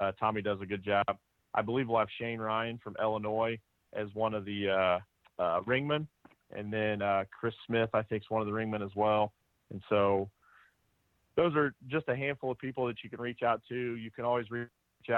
[0.00, 1.04] uh, Tommy does a good job.
[1.54, 3.58] I believe we'll have Shane Ryan from Illinois
[3.94, 5.00] as one of the
[5.66, 6.06] ringmen
[6.56, 9.32] and then uh, Chris Smith, I think, is one of the ringmen as well.
[9.70, 10.30] And so
[11.36, 13.74] those are just a handful of people that you can reach out to.
[13.74, 14.68] You can always reach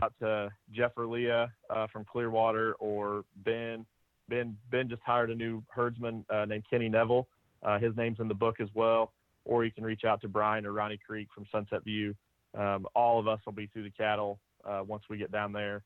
[0.03, 3.87] out to Jeff or Leah uh, from Clearwater or Ben.
[4.29, 7.27] Ben Ben just hired a new herdsman uh, named Kenny Neville.
[7.63, 9.13] Uh, his name's in the book as well.
[9.45, 12.15] Or you can reach out to Brian or Ronnie Creek from Sunset View.
[12.57, 15.83] Um, all of us will be through the cattle uh, once we get down there.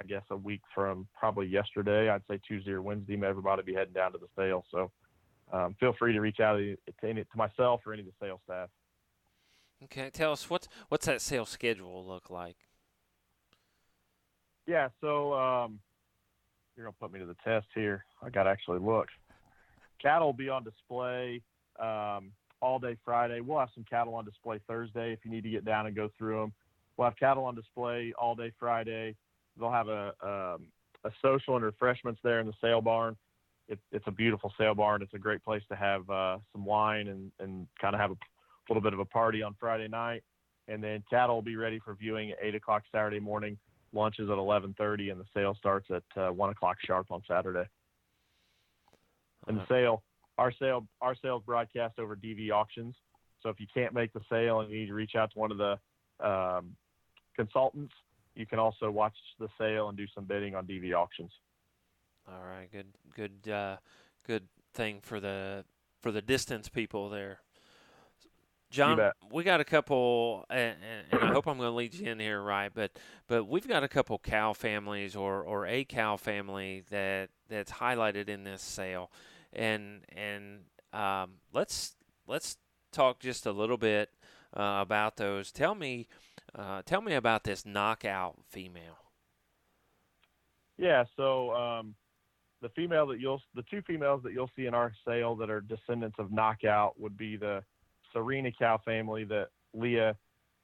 [0.00, 2.08] I guess a week from probably yesterday.
[2.08, 3.20] I'd say Tuesday or Wednesday.
[3.22, 4.64] Everybody be heading down to the sale.
[4.70, 4.90] So
[5.52, 8.40] um, feel free to reach out to, any, to myself or any of the sales
[8.44, 8.70] staff.
[9.84, 12.56] Okay, tell us what's what's that sales schedule look like?
[14.66, 15.80] Yeah, so um,
[16.76, 18.04] you're gonna put me to the test here.
[18.22, 19.08] I got to actually look.
[20.00, 21.42] Cattle will be on display
[21.78, 23.40] um, all day Friday.
[23.40, 26.10] We'll have some cattle on display Thursday if you need to get down and go
[26.16, 26.52] through them.
[26.96, 29.16] We'll have cattle on display all day Friday.
[29.60, 30.66] They'll have a um,
[31.04, 33.16] a social and refreshments there in the sale barn.
[33.68, 35.00] It, it's a beautiful sale barn.
[35.02, 38.16] It's a great place to have uh, some wine and, and kind of have a
[38.68, 40.22] little bit of a party on Friday night.
[40.68, 43.56] And then cattle will be ready for viewing at eight o'clock Saturday morning.
[43.92, 47.22] Lunch is at eleven thirty, and the sale starts at uh, one o'clock sharp on
[47.26, 47.64] Saturday.
[49.48, 50.02] And the sale,
[50.38, 52.94] our sale, our sales broadcast over DV auctions.
[53.42, 55.50] So if you can't make the sale and you need to reach out to one
[55.50, 55.78] of the
[56.24, 56.76] um,
[57.34, 57.94] consultants,
[58.40, 61.30] you can also watch the sale and do some bidding on DV auctions.
[62.26, 63.76] All right, good, good, uh,
[64.26, 65.64] good thing for the
[66.00, 67.40] for the distance people there.
[68.70, 70.76] John, we got a couple, and,
[71.10, 72.92] and, I hope I'm going to lead you in here right, but
[73.26, 78.28] but we've got a couple cow families or or a cow family that that's highlighted
[78.28, 79.10] in this sale,
[79.52, 80.60] and and
[80.92, 81.96] um, let's
[82.28, 82.58] let's
[82.92, 84.10] talk just a little bit
[84.56, 85.50] uh, about those.
[85.50, 86.06] Tell me,
[86.54, 88.98] uh, tell me about this knockout female.
[90.78, 91.94] Yeah, so um,
[92.62, 95.60] the female that you'll the two females that you'll see in our sale that are
[95.60, 97.62] descendants of knockout would be the
[98.12, 100.16] Serena cow family that Leah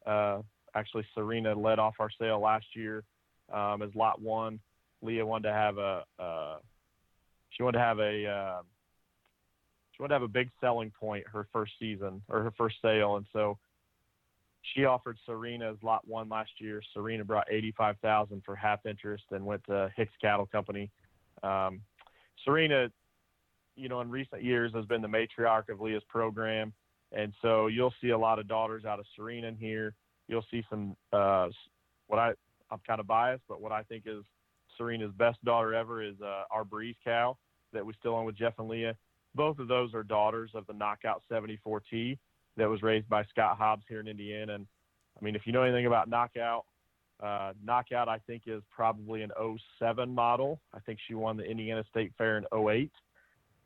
[0.06, 0.40] uh,
[0.74, 3.04] actually Serena led off our sale last year
[3.52, 4.58] um, as lot one.
[5.02, 6.56] Leah wanted to have a uh,
[7.50, 8.62] she wanted to have a uh,
[9.92, 13.16] she wanted to have a big selling point her first season or her first sale,
[13.16, 13.58] and so
[14.74, 16.82] she offered Serena as lot one last year.
[16.92, 20.90] Serena brought eighty five thousand for half interest and went to Hicks Cattle Company
[21.42, 21.80] um,
[22.44, 22.88] Serena,
[23.76, 26.72] you know, in recent years has been the matriarch of Leah's program,
[27.12, 29.94] and so you'll see a lot of daughters out of Serena in here.
[30.28, 31.48] You'll see some uh,
[32.06, 32.32] what I
[32.70, 34.24] I'm kind of biased, but what I think is
[34.76, 37.36] Serena's best daughter ever is uh, our Breeze cow
[37.72, 38.96] that we still own with Jeff and Leah.
[39.34, 42.18] Both of those are daughters of the Knockout 74T
[42.56, 44.54] that was raised by Scott Hobbs here in Indiana.
[44.54, 44.66] And
[45.20, 46.64] I mean, if you know anything about Knockout,
[47.22, 49.30] uh, knockout, I think, is probably an
[49.78, 50.60] 07 model.
[50.74, 52.90] I think she won the Indiana State Fair in 08.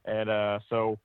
[0.05, 0.99] And uh, so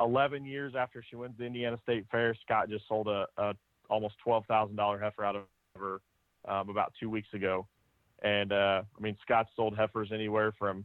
[0.00, 3.54] 11 years after she wins the Indiana State Fair, Scott just sold a, a
[3.90, 5.42] almost $12,000 heifer out of
[5.78, 6.00] her
[6.48, 7.66] um, about two weeks ago.
[8.22, 10.84] And uh, I mean, Scott sold heifers anywhere from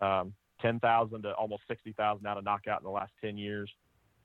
[0.00, 3.70] um, 10,000 to almost 60,000 out of knockout in the last 10 years.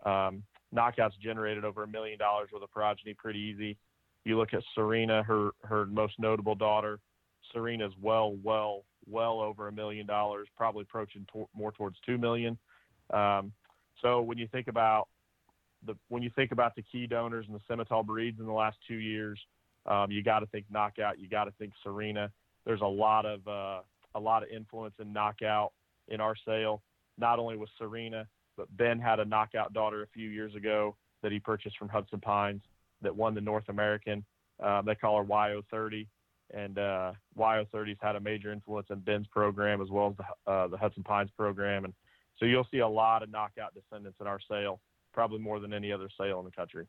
[0.05, 0.43] Um,
[0.75, 3.77] knockouts generated over a million dollars with a progeny pretty easy.
[4.25, 6.99] You look at Serena, her her most notable daughter.
[7.53, 12.57] Serena's well, well, well over a million dollars, probably approaching to, more towards two million.
[13.11, 13.51] Um,
[14.01, 15.07] so when you think about
[15.85, 18.77] the when you think about the key donors and the Simmental breeds in the last
[18.87, 19.39] two years,
[19.85, 21.19] um, you got to think knockout.
[21.19, 22.31] You got to think Serena.
[22.65, 23.81] There's a lot of uh,
[24.15, 25.73] a lot of influence in knockout
[26.07, 26.81] in our sale.
[27.17, 28.27] Not only with Serena,
[28.59, 32.19] but Ben had a knockout daughter a few years ago that he purchased from Hudson
[32.19, 32.61] Pines
[33.01, 34.25] that won the North American.
[34.61, 36.05] Um, they call her YO30,
[36.53, 40.67] and uh, YO30's had a major influence in Ben's program as well as the, uh,
[40.67, 41.85] the Hudson Pines program.
[41.85, 41.93] And
[42.37, 44.81] so you'll see a lot of knockout descendants in our sale,
[45.13, 46.85] probably more than any other sale in the country.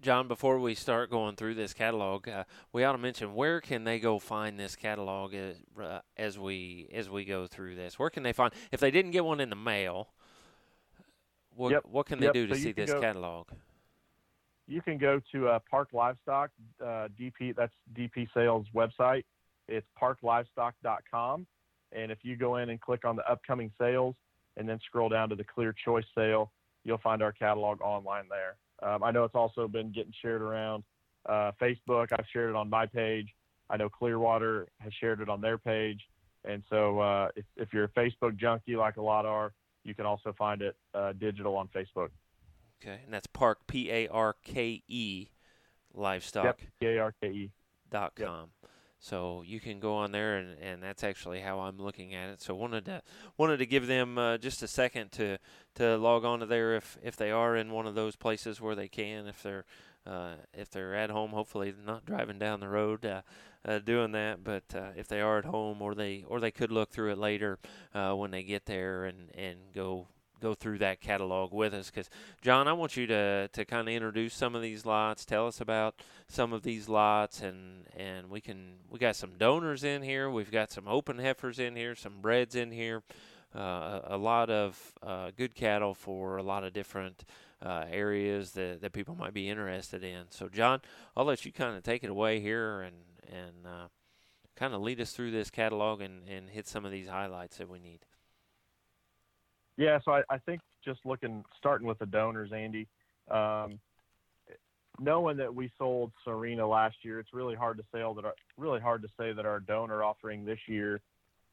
[0.00, 3.84] John, before we start going through this catalog, uh, we ought to mention where can
[3.84, 7.98] they go find this catalog as, uh, as we as we go through this.
[7.98, 10.08] Where can they find if they didn't get one in the mail?
[11.54, 11.82] What yep.
[11.84, 12.34] what can they yep.
[12.34, 13.48] do to so see this go, catalog?
[14.70, 19.24] you can go to uh, Parke Livestock, uh, DP, that's DP Sales website.
[19.68, 21.46] It's parkelivestock.com.
[21.92, 24.14] And if you go in and click on the upcoming sales
[24.56, 26.52] and then scroll down to the Clear Choice sale,
[26.84, 28.56] you'll find our catalog online there.
[28.88, 30.84] Um, I know it's also been getting shared around
[31.28, 32.08] uh, Facebook.
[32.12, 33.28] I've shared it on my page.
[33.68, 36.00] I know Clearwater has shared it on their page.
[36.44, 39.52] And so uh, if, if, you're a Facebook junkie like a lot are,
[39.84, 42.10] you can also find it uh, digital on Facebook.
[42.82, 45.28] Okay, and that's Parke P A R K E
[45.94, 46.44] livestock.
[46.44, 47.50] Yep, P A R K E.
[47.90, 48.50] dot com.
[48.62, 48.70] Yep.
[49.02, 52.42] So you can go on there, and, and that's actually how I'm looking at it.
[52.42, 53.02] So wanted to
[53.38, 55.38] wanted to give them uh, just a second to
[55.76, 58.74] to log on to there if if they are in one of those places where
[58.74, 59.26] they can.
[59.26, 59.64] If they're
[60.06, 63.22] uh, if they're at home, hopefully not driving down the road uh,
[63.64, 64.42] uh, doing that.
[64.42, 67.18] But uh, if they are at home, or they or they could look through it
[67.18, 67.58] later
[67.94, 70.08] uh, when they get there and and go
[70.40, 71.90] go through that catalog with us.
[71.90, 72.08] Because
[72.40, 75.26] john i want you to, to kind of introduce some of these lots.
[75.26, 75.96] Tell us about
[76.28, 80.30] some of these lots and and we can we got some donors in here.
[80.30, 83.02] We've got some open heifers in here some breds in here
[83.52, 84.94] a, lot of
[85.36, 87.24] good cattle for a lot of different
[87.62, 90.80] uh, areas that, that people might be interested in so john
[91.16, 92.96] i'll let you kind of take it away here and
[93.30, 93.86] and uh,
[94.60, 97.68] kind of lead us through this catalog and, and hit some of these highlights that
[97.68, 98.00] we need.
[99.76, 102.86] Yeah, so I, I think just looking, starting with the donors, Andy,
[103.30, 103.78] um,
[104.98, 108.80] knowing that we sold Serena last year, it's really hard to say that our, really
[108.80, 111.00] hard to say that our donor offering this year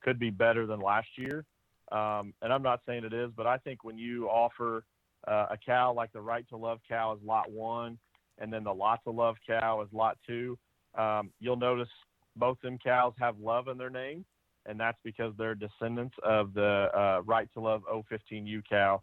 [0.01, 1.45] could be better than last year.
[1.91, 4.84] Um, and I'm not saying it is, but I think when you offer
[5.28, 7.97] uh, a cow like the Right to Love cow is lot one,
[8.39, 10.57] and then the Lot to Love cow is lot two,
[10.97, 11.89] um, you'll notice
[12.36, 14.25] both them cows have love in their name,
[14.65, 19.01] and that's because they're descendants of the uh, Right to Love 015U cow.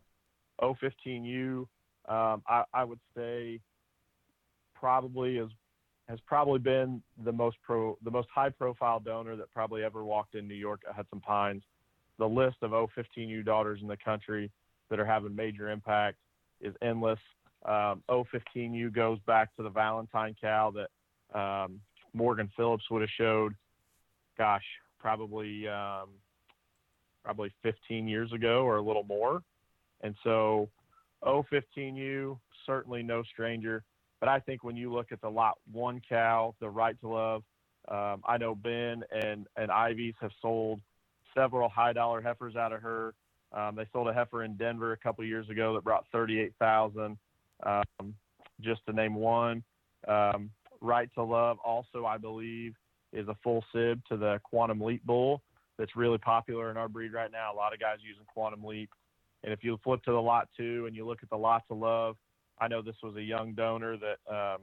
[0.60, 1.60] 015U,
[2.08, 3.60] um, I, I would say,
[4.74, 5.50] probably is
[6.08, 10.34] has probably been the most pro the most high profile donor that probably ever walked
[10.34, 11.62] in New York at Hudson Pines.
[12.18, 14.50] The list of 015U daughters in the country
[14.90, 16.18] that are having major impact
[16.60, 17.18] is endless.
[17.64, 21.80] Um, 015U goes back to the Valentine cow that um,
[22.12, 23.54] Morgan Phillips would have showed,
[24.36, 24.64] gosh,
[24.98, 26.08] probably um,
[27.24, 29.42] probably 15 years ago or a little more.
[30.02, 30.68] And so
[31.24, 33.82] 015U, certainly no stranger.
[34.20, 37.42] But I think when you look at the lot one cow, the right to love,
[37.88, 40.80] um, I know Ben and, and Ivy's have sold
[41.34, 43.14] several high dollar heifers out of her.
[43.54, 47.16] Um, they sold a heifer in Denver a couple years ago that brought 38,000,
[47.64, 48.14] um,
[48.60, 49.62] just to name one.
[50.08, 50.50] Um,
[50.80, 52.74] right to love also, I believe,
[53.12, 55.40] is a full sib to the Quantum Leap bull
[55.78, 57.52] that's really popular in our breed right now.
[57.52, 58.90] A lot of guys using Quantum Leap.
[59.44, 61.74] And if you flip to the lot two and you look at the lot to
[61.74, 62.16] love,
[62.58, 64.62] I know this was a young donor that um,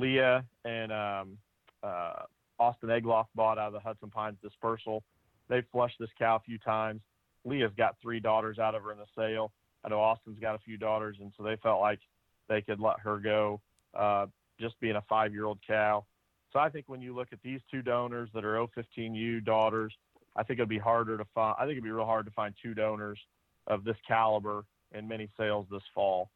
[0.00, 1.38] Leah and um,
[1.82, 2.22] uh,
[2.58, 5.02] Austin Egloff bought out of the Hudson Pines dispersal.
[5.48, 7.00] They've flushed this cow a few times.
[7.46, 9.52] Leah's got three daughters out of her in the sale.
[9.84, 12.00] I know Austin's got a few daughters, and so they felt like
[12.48, 13.60] they could let her go,
[13.94, 14.26] uh,
[14.60, 16.04] just being a five-year-old cow.
[16.52, 19.92] So I think when you look at these two donors that are 015U daughters,
[20.34, 21.54] I think it'd be harder to find.
[21.58, 23.18] I think it'd be real hard to find two donors
[23.66, 26.30] of this caliber in many sales this fall.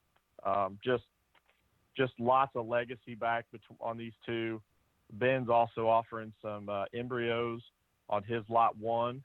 [0.44, 1.04] Um, just
[1.96, 3.46] just lots of legacy back
[3.80, 4.60] on these two.
[5.12, 7.60] Ben's also offering some uh, embryos
[8.08, 9.22] on his lot one.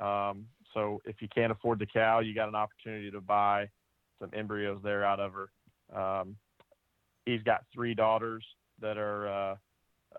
[0.00, 3.68] Um, so if you can't afford the cow, you got an opportunity to buy
[4.20, 5.98] some embryos there out of her.
[5.98, 6.36] Um,
[7.26, 8.44] he's got three daughters
[8.80, 9.56] that are uh,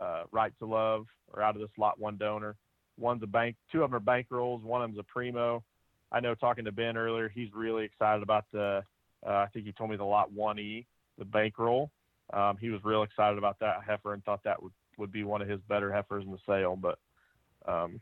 [0.03, 2.55] uh, right to love or out of this lot one donor.
[2.97, 5.63] One's a bank, two of them are bankrolls, one of them's a primo.
[6.11, 8.83] I know talking to Ben earlier, he's really excited about the.
[9.25, 10.85] Uh, I think he told me the lot one E,
[11.17, 11.89] the bankroll.
[12.31, 15.41] Um, he was real excited about that heifer and thought that would would be one
[15.41, 16.75] of his better heifers in the sale.
[16.75, 16.99] But
[17.67, 17.99] um,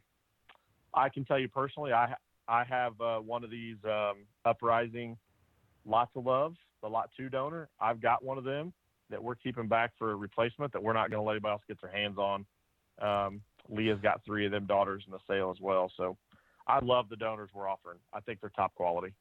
[0.94, 2.16] I can tell you personally, I
[2.48, 5.18] I have uh, one of these um, uprising
[5.86, 7.70] lots of loves, the lot two donor.
[7.80, 8.74] I've got one of them
[9.10, 11.62] that we're keeping back for a replacement that we're not going to let anybody else
[11.68, 12.46] get their hands on.
[13.02, 15.92] Um, Leah's got three of them daughters in the sale as well.
[15.98, 16.18] So
[16.68, 18.00] I love the donors we're offering.
[18.14, 19.14] I think they're top quality.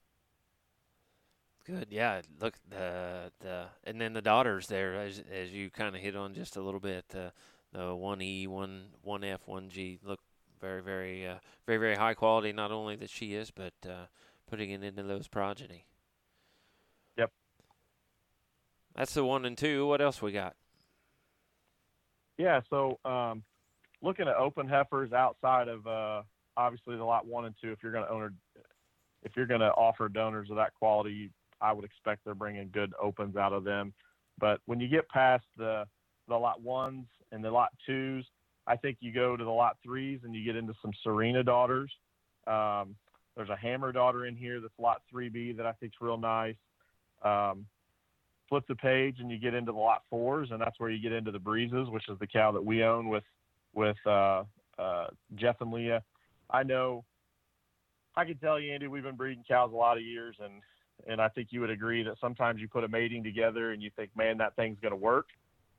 [1.67, 2.23] Good, yeah.
[2.41, 6.35] Look, the the and then the daughters there, as as you kind of hit on
[6.35, 7.31] just a little bit, uh,
[7.73, 10.21] the one E, one one F, one G look
[10.61, 11.37] very very uh,
[11.67, 12.53] very very high quality.
[12.53, 14.07] Not only that she is, but uh,
[14.49, 15.87] putting it into those progeny.
[17.17, 17.31] Yep.
[18.95, 19.87] That's the one and two.
[19.87, 20.55] What else we got?
[22.39, 23.43] Yeah, so um,
[24.03, 26.23] looking at open heifers outside of uh,
[26.57, 28.35] obviously the lot one and two, if you're going to own,
[29.23, 31.31] if you're going to offer donors of that quality,
[31.61, 33.93] I would expect they're bringing good opens out of them.
[34.39, 35.85] But when you get past the
[36.29, 38.25] the lot ones and the lot twos,
[38.71, 41.91] I think you go to the lot threes and you get into some Serena daughters.
[42.47, 42.95] Um,
[43.37, 46.55] there's a Hammer daughter in here that's lot 3B that I think's real nice.
[47.23, 47.67] Um,
[48.49, 51.13] flip the page and you get into the lot fours, and that's where you get
[51.13, 53.25] into the Breezes, which is the cow that we own with
[53.75, 54.45] with uh,
[54.79, 56.03] uh, Jeff and Leah.
[56.49, 57.05] I know,
[58.15, 60.63] I can tell you, Andy, we've been breeding cows a lot of years, and
[61.09, 63.91] and I think you would agree that sometimes you put a mating together and you
[63.97, 65.27] think, man, that thing's going to work,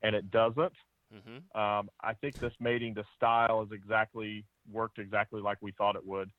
[0.03, 0.73] and it doesn't.
[1.13, 1.59] Mm-hmm.
[1.59, 6.05] Um, I think this mating to style is exactly worked exactly like we thought it
[6.05, 6.29] would.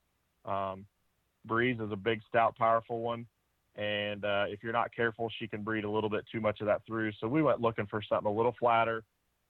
[0.44, 0.86] Um,
[1.44, 3.26] Breeze is a big, stout, powerful one,
[3.76, 6.66] and uh, if you're not careful, she can breed a little bit too much of
[6.66, 7.12] that through.
[7.20, 9.02] So we went looking for something a little flatter,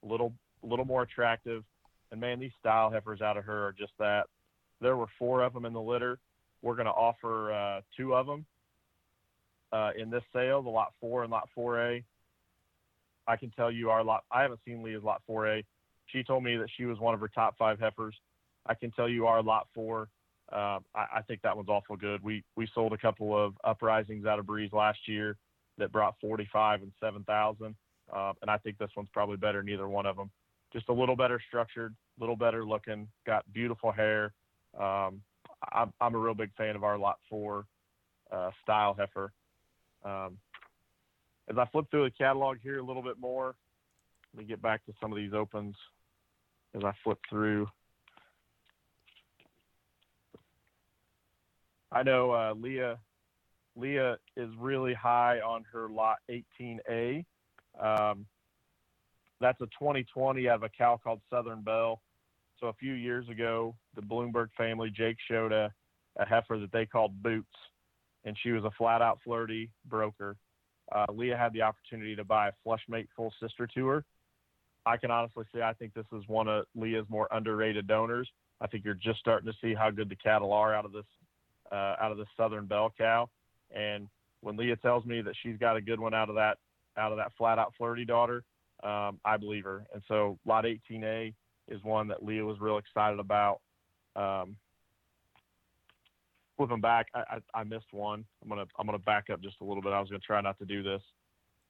[0.05, 1.65] a little, a little more attractive.
[2.11, 4.27] And man, these style heifers out of her are just that.
[4.81, 6.19] There were four of them in the litter.
[6.63, 8.47] We're going to offer uh, two of them
[9.73, 12.05] uh, in this sale, the lot four and lot 4A.
[13.27, 14.25] I can tell you our lot.
[14.31, 15.65] I haven't seen Leah's lot 4A.
[16.07, 18.15] She told me that she was one of her top five heifers.
[18.67, 20.09] I can tell you our lot four.
[20.51, 22.23] Uh, I, I, think that one's awful good.
[22.23, 25.37] We we sold a couple of uprisings out of Breeze last year
[25.79, 27.75] that brought 45 and 7,000,
[28.15, 30.31] uh, and I think this one's probably better than either one of them.
[30.73, 34.35] just a little better structured, a little better looking, got beautiful hair.
[34.79, 35.23] Um,
[35.73, 37.67] I'm, I'm a real big fan of our lot four
[38.31, 39.33] uh, style heifer.
[40.05, 40.39] Um,
[41.51, 43.55] as I flip through the catalog here a little bit more,
[44.35, 45.75] let me get back to some of these opens
[46.75, 47.67] as I flip through.
[51.91, 52.99] I know uh, Leah
[53.77, 57.25] Leah is really high on her lot 18A.
[57.81, 58.27] Um,
[59.41, 62.01] that's a 2020 out of a cow called Southern Belle.
[62.61, 65.73] So a few years ago, the Bloomberg family, Jake showed a,
[66.19, 67.49] a heifer that they called Boots,
[68.25, 70.37] and she was a flat out flirty broker.
[70.95, 74.05] Uh, Leah had the opportunity to buy a flush mate full sister to her.
[74.85, 78.29] I can honestly say I think this is one of Leah's more underrated donors.
[78.61, 81.05] I think you're just starting to see how good the cattle are out of this
[81.71, 83.29] uh, out of this Southern Belle cow.
[83.75, 84.09] And
[84.41, 86.59] when Leah tells me that she's got a good one out of that
[86.99, 88.45] out of that flat out flirty daughter,
[88.83, 89.87] um, I believe her.
[89.95, 91.33] And so lot 18A
[91.69, 93.61] is one that Leah was real excited about.
[94.17, 94.57] Um,
[96.63, 98.25] flipping back, I, I, I, missed one.
[98.41, 99.93] I'm gonna I'm gonna back up just a little bit.
[99.93, 101.03] I was gonna try not to do this.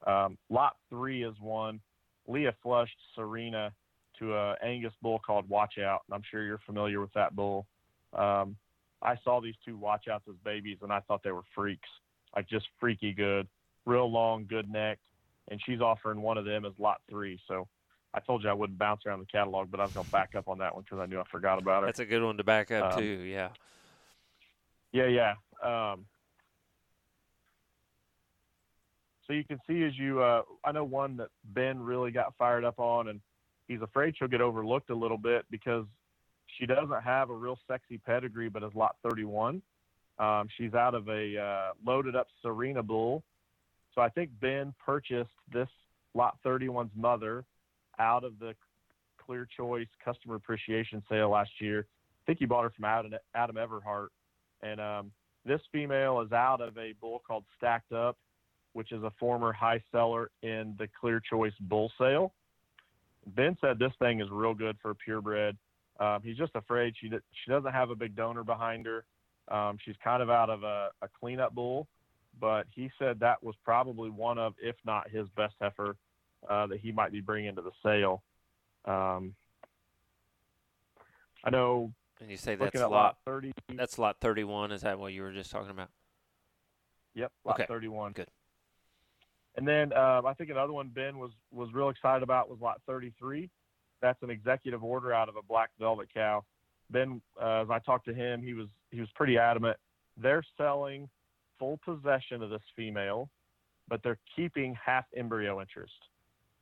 [0.07, 1.81] Um, lot three is one.
[2.29, 3.73] Leah flushed Serena
[4.19, 7.67] to a Angus bull called Watch Out, and I'm sure you're familiar with that bull.
[8.13, 8.57] Um,
[9.01, 11.89] I saw these two watch outs as babies, and I thought they were freaks,
[12.37, 13.49] like just freaky good,
[13.87, 14.99] real long, good neck.
[15.51, 17.41] And she's offering one of them as lot three.
[17.49, 17.67] So
[18.15, 20.49] I told you I wouldn't bounce around the catalog, but I was to back up
[20.49, 21.87] on that one because I knew I forgot about it.
[21.87, 23.05] That's a good one to back up um, too.
[23.05, 23.49] Yeah.
[24.93, 25.35] Yeah, yeah.
[25.63, 26.05] Um,
[29.27, 32.65] so you can see as you, uh, I know one that Ben really got fired
[32.65, 33.21] up on, and
[33.69, 35.87] he's afraid she'll get overlooked a little bit because
[36.59, 39.63] she doesn't have a real sexy pedigree, but is lot 31.
[40.19, 43.23] Um, she's out of a uh, loaded up Serena bull.
[43.95, 45.69] So I think Ben purchased this
[46.15, 47.45] lot 31's mother
[47.99, 48.55] out of the
[49.19, 51.87] Clear Choice customer appreciation sale last year.
[51.89, 54.09] I think he bought her from Adam, Adam Everhart.
[54.63, 55.13] And um,
[55.45, 58.17] this female is out of a bull called Stacked Up,
[58.73, 62.33] which is a former high seller in the Clear Choice bull sale.
[63.27, 65.57] Ben said this thing is real good for purebred.
[66.01, 69.05] Um, he's just afraid she she doesn't have a big donor behind her.
[69.49, 71.87] Um, she's kind of out of a, a cleanup bull,
[72.41, 75.97] but he said that was probably one of, if not his best heifer,
[76.49, 78.23] uh, that he might be bringing to the sale.
[78.85, 79.35] Um,
[81.45, 81.93] I know.
[82.21, 83.53] And you say that's lot, lot, thirty.
[83.75, 84.71] That's lot thirty-one.
[84.71, 85.89] Is that what you were just talking about?
[87.15, 87.67] Yep, lot okay.
[87.67, 88.13] thirty-one.
[88.13, 88.29] Good.
[89.57, 92.81] And then uh, I think another one Ben was was real excited about was lot
[92.87, 93.51] thirty-three
[94.03, 96.45] that's an executive order out of a black velvet cow.
[96.91, 99.79] Ben, uh, as I talked to him, he was he was pretty adamant.
[100.19, 101.09] They're selling
[101.59, 103.31] full possession of this female,
[103.89, 105.93] but they're keeping half embryo interest.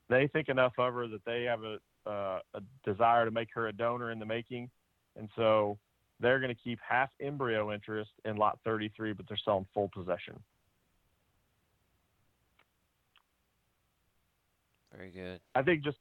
[0.09, 1.79] They think enough of her that they have a
[2.09, 4.71] uh, a desire to make her a donor in the making,
[5.17, 5.79] and so
[6.21, 10.39] they're going to keep half embryo interest in lot 33, but they're selling full possession.
[14.95, 15.41] Very good.
[15.55, 15.97] I think just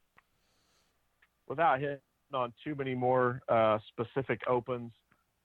[1.48, 1.98] without hitting
[2.34, 4.92] on too many more uh, specific opens,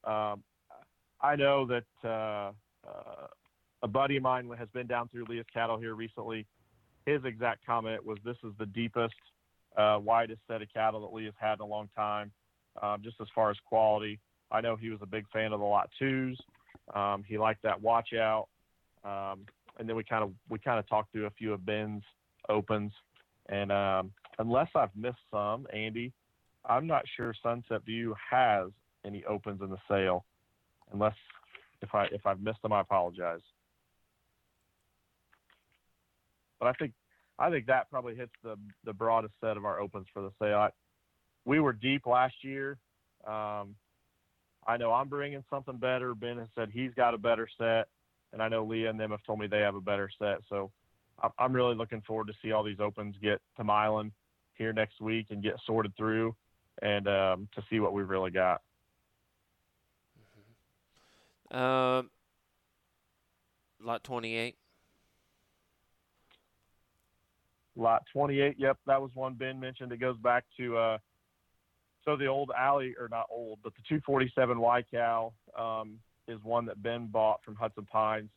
[0.04, 0.44] um,
[1.22, 2.52] I know that uh,
[2.88, 3.28] uh,
[3.82, 6.46] a buddy of mine has been down through Leah's cattle here recently.
[7.06, 9.16] His exact comment was, "This is the deepest,
[9.78, 12.32] uh, widest set of cattle that Leah's had in a long time,
[12.82, 14.20] um, just as far as quality."
[14.52, 16.40] I know he was a big fan of the lot twos.
[16.94, 18.48] Um, he liked that watch out,
[19.04, 19.46] um,
[19.80, 22.04] and then we kind of we kind of talked through a few of Ben's
[22.48, 22.92] opens,
[23.50, 26.14] and um, unless I've missed some, Andy,
[26.64, 28.70] I'm not sure Sunset View has
[29.06, 30.26] any opens in the sale.
[30.94, 31.16] Unless
[31.82, 33.42] if I if I've missed them, I apologize.
[36.60, 36.94] But I think
[37.38, 40.58] I think that probably hits the the broadest set of our opens for the sale.
[40.58, 40.70] I,
[41.46, 42.78] we were deep last year.
[43.26, 43.76] Um,
[44.68, 46.16] I know I'm bringing something better.
[46.16, 47.88] Ben has said he's got a better set,
[48.34, 50.40] and I know Leah and them have told me they have a better set.
[50.50, 50.72] So
[51.40, 54.12] I'm really looking forward to see all these opens get to Milan
[54.56, 56.36] here next week and get sorted through
[56.82, 58.62] and um, to see what we've really got.
[61.52, 61.58] Mm-hmm.
[61.58, 62.10] Um,
[63.82, 64.56] lot 28.
[67.78, 68.56] Lot 28.
[68.58, 69.92] Yep, that was one Ben mentioned.
[69.92, 70.98] It goes back to uh,
[72.06, 76.66] so the old alley, or not old, but the 247 Y cow um, is one
[76.66, 78.30] that Ben bought from Hudson Pines.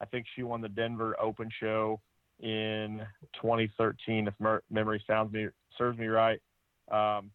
[0.00, 2.00] I think she won the Denver Open Show
[2.40, 3.00] in
[3.40, 5.48] 2013, if mer- memory sounds me
[5.78, 6.40] serves me right.
[6.90, 7.30] Um,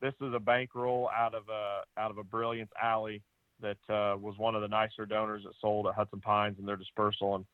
[0.00, 3.22] this is a bankroll out of a out of a Brilliance Alley
[3.60, 6.76] that uh, was one of the nicer donors that sold at Hudson Pines and their
[6.76, 7.36] dispersal.
[7.36, 7.44] And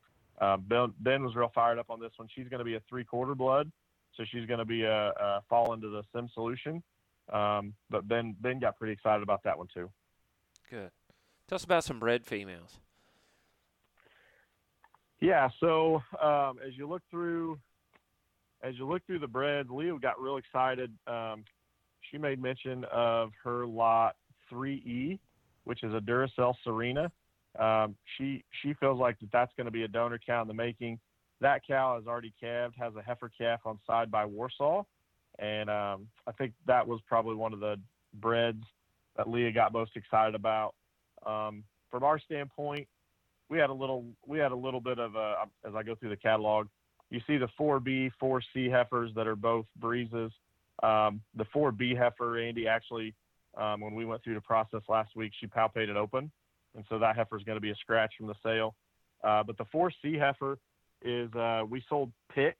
[0.41, 2.27] uh, ben, ben was real fired up on this one.
[2.35, 3.71] She's going to be a three quarter blood.
[4.17, 6.83] So she's going to be a, a, fall into the sim solution.
[7.31, 9.89] Um, but Ben Ben got pretty excited about that one too.
[10.69, 10.91] Good.
[11.47, 12.79] Tell us about some bred females.
[15.19, 17.59] Yeah, so um, as you look through,
[18.63, 20.91] as you look through the bred, Leah got real excited.
[21.05, 21.45] Um,
[22.09, 24.15] she made mention of her lot
[24.51, 25.19] 3E,
[25.63, 27.11] which is a Duracell Serena.
[27.59, 30.53] Um, she she feels like that that's going to be a donor cow in the
[30.53, 30.99] making.
[31.41, 34.83] That cow is already calved, has a heifer calf on side by Warsaw,
[35.39, 37.77] and um, I think that was probably one of the
[38.13, 38.63] breds
[39.17, 40.75] that Leah got most excited about.
[41.25, 42.87] Um, from our standpoint,
[43.49, 46.09] we had a little we had a little bit of a as I go through
[46.09, 46.67] the catalog.
[47.09, 50.31] You see the 4B, 4C heifers that are both breezes.
[50.81, 53.13] Um, the 4B heifer, Andy, actually,
[53.57, 56.31] um, when we went through the process last week, she palpated open,
[56.75, 58.75] and so that heifer is going to be a scratch from the sale.
[59.23, 60.57] Uh, but the 4C heifer
[61.01, 62.57] is uh, we sold pick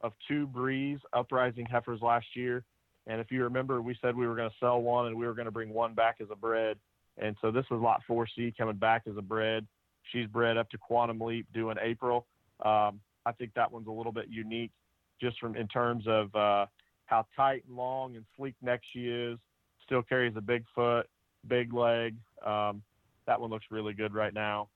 [0.00, 2.64] of two breeze uprising heifers last year,
[3.06, 5.34] and if you remember, we said we were going to sell one and we were
[5.34, 6.76] going to bring one back as a bred,
[7.18, 9.66] and so this is lot 4C coming back as a bred.
[10.10, 12.26] She's bred up to Quantum Leap due in April.
[12.64, 14.72] Um, I think that one's a little bit unique,
[15.20, 16.66] just from in terms of uh,
[17.06, 19.38] how tight and long and sleek neck she is.
[19.84, 21.08] Still carries a big foot,
[21.46, 22.16] big leg.
[22.44, 22.82] Um,
[23.26, 24.68] that one looks really good right now.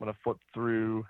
[0.00, 1.04] I'm gonna flip through.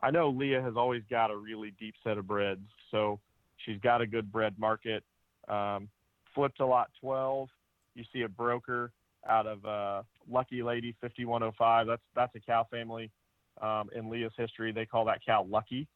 [0.00, 3.18] I know Leah has always got a really deep set of breds, so
[3.64, 5.02] she's got a good bred market.
[5.48, 5.88] Um,
[6.34, 7.48] flip to lot 12,
[7.94, 8.92] you see a broker
[9.28, 11.86] out of uh, Lucky Lady 5105.
[11.86, 13.10] That's that's a cow family
[13.60, 14.72] um, in Leah's history.
[14.72, 15.88] They call that cow Lucky,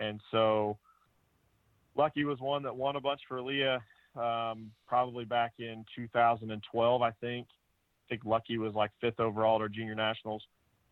[0.00, 0.76] and so
[1.96, 3.82] Lucky was one that won a bunch for Leah
[4.16, 7.46] um, probably back in 2012, I think.
[7.48, 10.42] I think Lucky was like fifth overall at our junior nationals.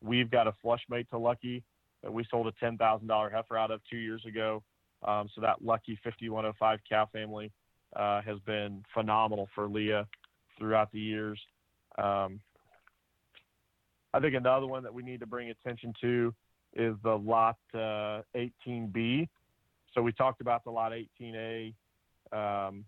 [0.02, 1.62] We've got a flush mate to Lucky
[2.04, 4.62] that we sold a $10,000 heifer out of two years ago.
[5.02, 7.50] Um, so that Lucky 5105 cow family
[7.96, 10.06] uh, has been phenomenal for Leah
[10.58, 11.40] throughout the years.
[11.98, 12.40] Um,
[14.12, 16.32] I think another one that we need to bring attention to
[16.74, 19.28] is the lot uh, 18B.
[19.94, 21.74] So we talked about the lot 18A,
[22.32, 22.84] um,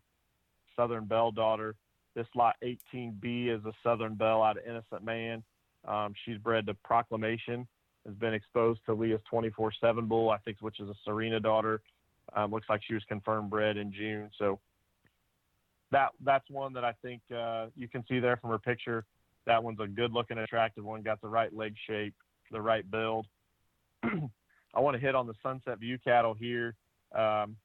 [0.77, 1.75] Southern Belle daughter.
[2.15, 5.43] This lot 18B is a Southern Belle out of Innocent Man.
[5.87, 7.67] Um, she's bred to Proclamation,
[8.07, 11.81] has been exposed to Leah's 24/7 bull, I think, which is a Serena daughter.
[12.35, 14.31] Um, looks like she was confirmed bred in June.
[14.39, 14.59] So
[15.93, 19.05] that that's one that I think uh, you can see there from her picture.
[19.47, 21.03] That one's a good looking, attractive one.
[21.03, 22.15] Got the right leg shape,
[22.51, 23.27] the right build.
[24.03, 26.75] I want to hit on the Sunset View cattle here.
[27.15, 27.57] Um,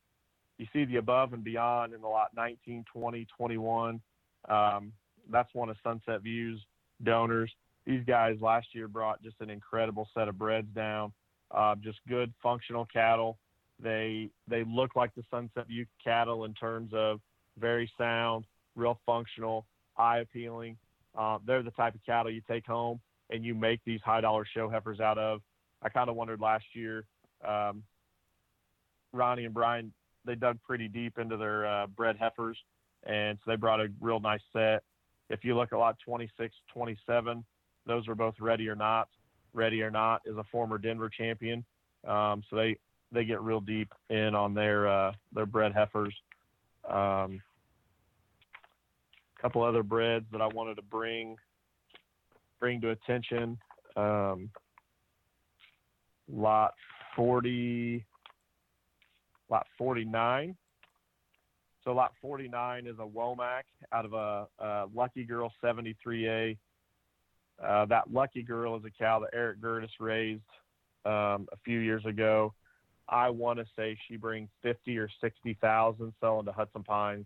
[0.57, 3.99] you see the above and beyond in the lot 19, 20, 21.
[4.47, 4.93] Um,
[5.29, 6.59] that's one of Sunset View's
[7.03, 7.51] donors.
[7.85, 11.11] These guys last year brought just an incredible set of breds down.
[11.49, 13.37] Uh, just good functional cattle.
[13.81, 17.19] They they look like the Sunset View cattle in terms of
[17.57, 19.65] very sound, real functional,
[19.97, 20.77] eye appealing.
[21.17, 22.99] Uh, they're the type of cattle you take home
[23.31, 25.41] and you make these high dollar show heifers out of.
[25.81, 27.05] I kind of wondered last year,
[27.47, 27.83] um,
[29.13, 29.91] Ronnie and Brian,
[30.25, 32.57] they dug pretty deep into their uh, bred heifers,
[33.03, 34.83] and so they brought a real nice set.
[35.29, 37.43] If you look at lot 26, 27,
[37.85, 39.09] those are both ready or not.
[39.53, 41.65] Ready or not is a former Denver champion,
[42.07, 42.77] um, so they
[43.11, 46.15] they get real deep in on their uh, their bred heifers.
[46.89, 47.41] Um,
[49.37, 51.35] a couple other breds that I wanted to bring
[52.61, 53.57] bring to attention.
[53.97, 54.49] Um,
[56.31, 56.73] lot
[57.15, 58.05] 40,
[59.49, 60.55] lot 49.
[61.83, 66.57] So lot 49 is a Womack out of a, a Lucky Girl 73A.
[67.65, 70.41] Uh, that Lucky Girl is a cow that Eric Gertis raised
[71.05, 72.53] um, a few years ago.
[73.07, 77.25] I want to say she brings 50 or 60,000 selling to Hudson Pines.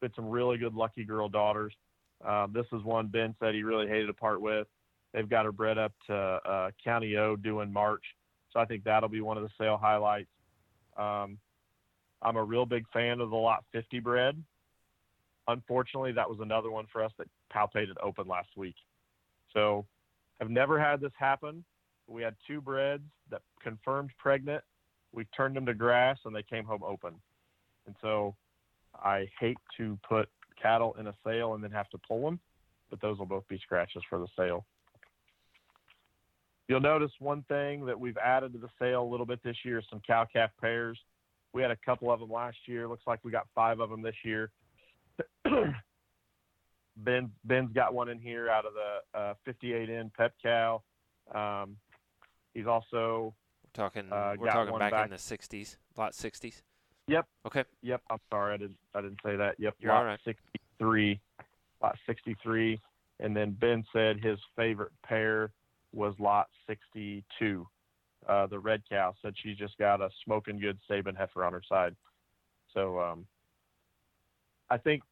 [0.00, 1.74] Been some really good lucky girl daughters.
[2.24, 4.66] Uh, this is one Ben said he really hated to part with.
[5.12, 8.02] They've got her bred up to uh, County O due in March,
[8.52, 10.28] so I think that'll be one of the sale highlights.
[10.96, 11.38] Um,
[12.20, 14.42] I'm a real big fan of the Lot 50 bred.
[15.48, 18.76] Unfortunately, that was another one for us that palpated open last week.
[19.54, 19.86] So
[20.40, 21.64] I've never had this happen.
[22.06, 24.62] We had two breds that confirmed pregnant.
[25.12, 27.14] We turned them to grass and they came home open.
[27.86, 28.34] And so
[29.02, 30.28] I hate to put
[30.60, 32.38] cattle in a sale and then have to pull them,
[32.90, 34.66] but those will both be scratches for the sale.
[36.68, 39.78] You'll notice one thing that we've added to the sale a little bit this year
[39.78, 40.98] is some cow calf pairs.
[41.54, 42.86] We had a couple of them last year.
[42.86, 44.50] Looks like we got five of them this year.
[46.96, 50.82] ben Ben's got one in here out of the uh, 58 in pep cow.
[51.34, 51.76] Um,
[52.54, 53.34] He's also
[53.72, 56.62] talking Uh, we're talking back, back- in the 60s, lot 60s.
[57.06, 57.26] Yep.
[57.46, 57.64] Okay.
[57.82, 58.02] Yep.
[58.10, 59.54] I'm sorry, I didn't I didn't say that.
[59.58, 59.76] Yep.
[59.78, 60.18] You're lot all right.
[60.24, 61.20] 63,
[61.80, 62.80] lot 63,
[63.20, 65.52] and then Ben said his favorite pair
[65.92, 67.66] was lot 62.
[68.28, 71.62] Uh, the red cow said she just got a smoking good Saban heifer on her
[71.66, 71.94] side.
[72.74, 73.24] So um,
[74.68, 75.02] I think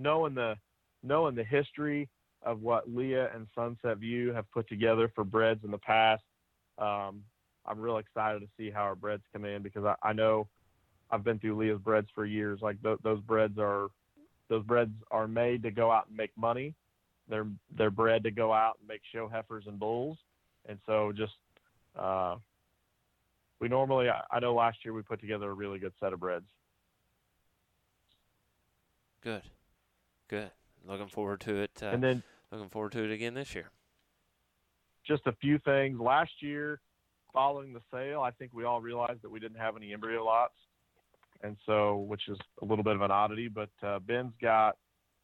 [0.00, 0.56] knowing the
[1.02, 2.08] knowing the history
[2.42, 6.22] of what Leah and Sunset View have put together for breds in the past,
[6.78, 7.22] um,
[7.66, 10.48] I'm real excited to see how our breds come in because I, I know
[11.10, 12.60] I've been through Leah's breds for years.
[12.62, 13.88] Like th- those breds are
[14.48, 16.74] those breds are made to go out and make money.
[17.28, 17.46] They're
[17.76, 20.18] they're bred to go out and make show heifers and bulls.
[20.68, 21.32] And so just
[21.98, 22.36] uh,
[23.60, 26.20] we normally I, I know last year we put together a really good set of
[26.20, 26.46] breds.
[29.22, 29.42] Good.
[30.30, 30.52] Good.
[30.86, 31.72] Looking forward to it.
[31.82, 32.22] Uh, and then
[32.52, 33.66] looking forward to it again this year.
[35.06, 35.98] just a few things.
[35.98, 36.80] Last year,
[37.32, 40.54] following the sale, I think we all realized that we didn't have any embryo lots,
[41.42, 43.48] and so which is a little bit of an oddity.
[43.48, 44.76] But uh, Ben's got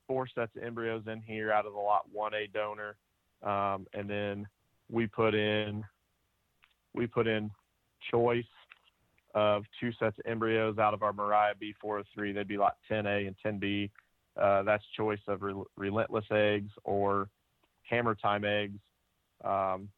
[0.08, 2.96] four sets of embryos in here out of the lot 1A donor,
[3.44, 4.46] um, and then
[4.90, 5.84] we put in
[6.94, 7.48] we put in
[8.10, 8.44] choice
[9.34, 12.34] of two sets of embryos out of our Mariah B403.
[12.34, 13.90] They'd be lot 10A and 10B.
[14.40, 17.28] Uh, that's choice of rel- relentless eggs or
[17.82, 18.78] hammer time eggs.
[19.44, 19.88] Um,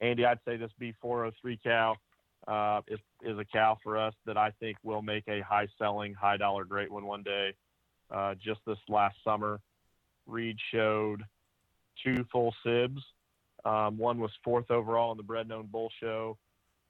[0.00, 1.96] Andy, I'd say this B403 cow
[2.46, 6.14] uh, is is a cow for us that I think will make a high selling,
[6.14, 7.54] high dollar great one one day.
[8.10, 9.60] Uh, just this last summer,
[10.26, 11.24] Reed showed
[12.04, 13.02] two full sibs.
[13.64, 16.38] Um, one was fourth overall in the Bred and Owned Bull Show.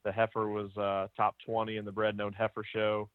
[0.05, 3.09] The heifer was uh, top 20 in the Bred and Owned Heifer Show.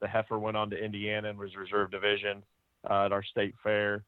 [0.00, 2.42] The heifer went on to Indiana and was reserve division
[2.88, 4.04] uh, at our state fair.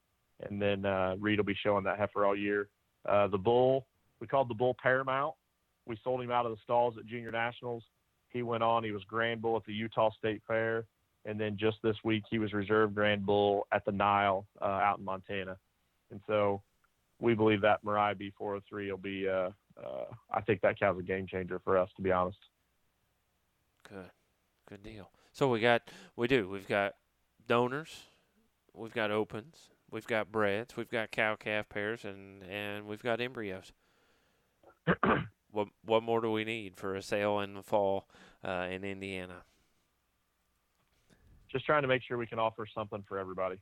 [0.49, 2.68] And then uh, Reed will be showing that heifer all year.
[3.09, 3.87] Uh, the bull,
[4.20, 5.35] we called the bull Paramount.
[5.87, 7.83] We sold him out of the stalls at Junior Nationals.
[8.29, 8.85] He went on.
[8.85, 10.87] He was Grand Bull at the Utah State Fair,
[11.25, 14.99] and then just this week he was Reserve Grand Bull at the Nile uh, out
[14.99, 15.57] in Montana.
[16.11, 16.62] And so
[17.20, 19.29] we believe that Mariah B403 will be.
[19.29, 19.51] Uh,
[19.83, 22.39] uh, I think that cow's a game changer for us, to be honest.
[23.89, 24.11] Good.
[24.68, 25.11] Good deal.
[25.33, 25.83] So we got
[26.16, 26.49] we do.
[26.49, 26.95] We've got
[27.47, 28.05] donors,
[28.75, 33.20] we've got opens, we've got breds, we've got cow calf pairs and and we've got
[33.20, 33.73] embryos.
[35.51, 38.09] what what more do we need for a sale in the fall
[38.45, 39.43] uh, in Indiana?
[41.51, 43.57] Just trying to make sure we can offer something for everybody.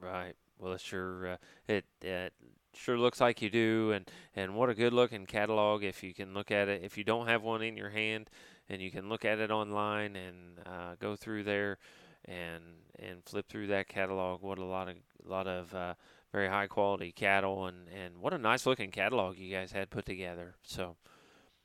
[0.00, 0.34] Right.
[0.58, 2.32] Well, it sure uh, it it
[2.74, 5.82] sure looks like you do, and and what a good looking catalog.
[5.82, 8.30] If you can look at it, if you don't have one in your hand,
[8.68, 11.78] and you can look at it online and uh, go through there,
[12.26, 12.62] and
[12.98, 14.42] and flip through that catalog.
[14.42, 15.94] What a lot of lot of uh,
[16.32, 20.06] very high quality cattle, and and what a nice looking catalog you guys had put
[20.06, 20.54] together.
[20.62, 20.96] So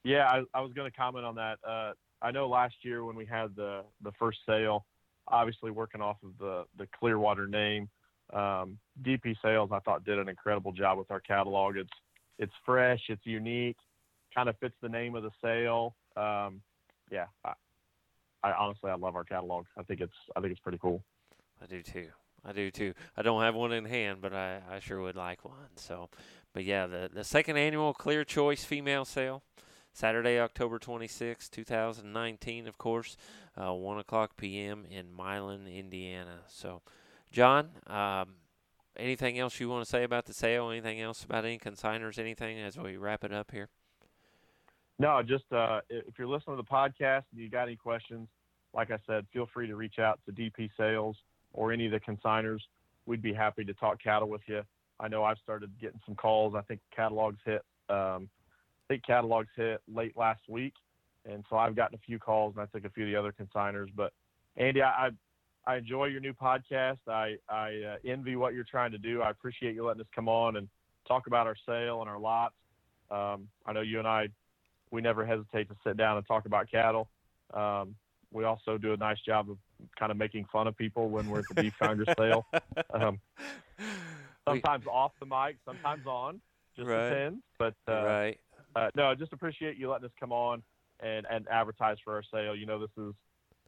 [0.03, 1.59] Yeah, I, I was going to comment on that.
[1.67, 4.85] Uh, I know last year when we had the the first sale,
[5.27, 7.89] obviously working off of the the Clearwater name,
[8.33, 11.77] um, DP Sales I thought did an incredible job with our catalog.
[11.77, 11.93] It's
[12.37, 13.77] it's fresh, it's unique,
[14.33, 15.95] kind of fits the name of the sale.
[16.15, 16.61] Um,
[17.11, 17.25] yeah,
[18.43, 19.65] I honestly I love our catalog.
[19.77, 21.03] I think it's I think it's pretty cool.
[21.61, 22.07] I do too.
[22.45, 22.93] I do too.
[23.17, 25.75] I don't have one in hand, but I, I sure would like one.
[25.75, 26.09] So,
[26.53, 29.43] but yeah, the the second annual Clear Choice Female Sale,
[29.93, 33.17] Saturday, October 26, 2019, of course,
[33.57, 34.85] uh, 1 o'clock p.m.
[34.89, 36.41] in Milan, Indiana.
[36.47, 36.81] So,
[37.31, 38.35] John, um,
[38.95, 40.69] anything else you want to say about the sale?
[40.69, 42.17] Anything else about any consigners?
[42.17, 43.69] Anything as we wrap it up here?
[44.99, 48.27] No, just uh, if you're listening to the podcast and you got any questions,
[48.73, 51.15] like I said, feel free to reach out to DP Sales
[51.53, 52.59] or any of the consigners.
[53.05, 54.61] We'd be happy to talk cattle with you.
[54.99, 56.53] I know I've started getting some calls.
[56.55, 57.63] I think catalogs hit.
[57.89, 58.29] Um,
[58.85, 60.73] I think catalogs hit late last week,
[61.25, 63.33] and so I've gotten a few calls, and I took a few of the other
[63.33, 63.87] consigners.
[63.95, 64.11] But
[64.57, 65.09] Andy, I
[65.65, 66.97] I, enjoy your new podcast.
[67.07, 69.21] I I uh, envy what you're trying to do.
[69.21, 70.67] I appreciate you letting us come on and
[71.07, 72.55] talk about our sale and our lots.
[73.09, 74.27] Um, I know you and I
[74.91, 77.09] we never hesitate to sit down and talk about cattle.
[77.53, 77.95] Um,
[78.31, 79.57] we also do a nice job of
[79.97, 82.45] kind of making fun of people when we're at the beef congress sale.
[82.91, 83.19] Um,
[84.47, 86.41] sometimes off the mic, sometimes on,
[86.75, 87.09] just Right.
[87.09, 87.43] depends.
[87.59, 88.39] But uh, right.
[88.75, 90.63] uh, no, just appreciate you letting us come on
[91.01, 92.55] and, and advertise for our sale.
[92.55, 93.13] You know, this is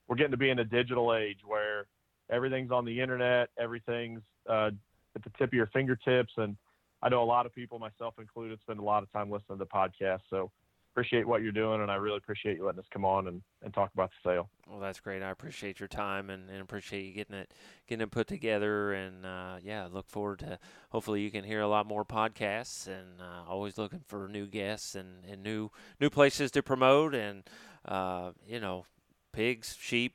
[0.08, 1.86] we're getting to be in a digital age where
[2.32, 4.72] everything's on the internet, everything's uh,
[5.16, 6.56] at the tip of your fingertips, and
[7.04, 9.66] I know a lot of people, myself included, spend a lot of time listening to
[9.66, 10.22] podcasts.
[10.30, 10.52] So
[10.92, 13.74] appreciate what you're doing, and I really appreciate you letting us come on and, and
[13.74, 14.50] talk about the sale.
[14.70, 15.22] Well, that's great.
[15.22, 17.54] I appreciate your time and, and appreciate you getting it
[17.88, 18.94] getting it put together.
[18.94, 22.88] And uh, yeah, look forward to hopefully you can hear a lot more podcasts.
[22.88, 27.16] And uh, always looking for new guests and, and new new places to promote.
[27.16, 27.44] And
[27.86, 28.86] uh, you know,
[29.34, 30.14] pigs, sheep,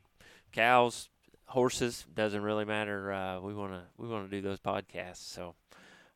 [0.52, 1.08] cows,
[1.46, 3.12] horses doesn't really matter.
[3.12, 5.24] Uh, we want to we want to do those podcasts.
[5.32, 5.54] So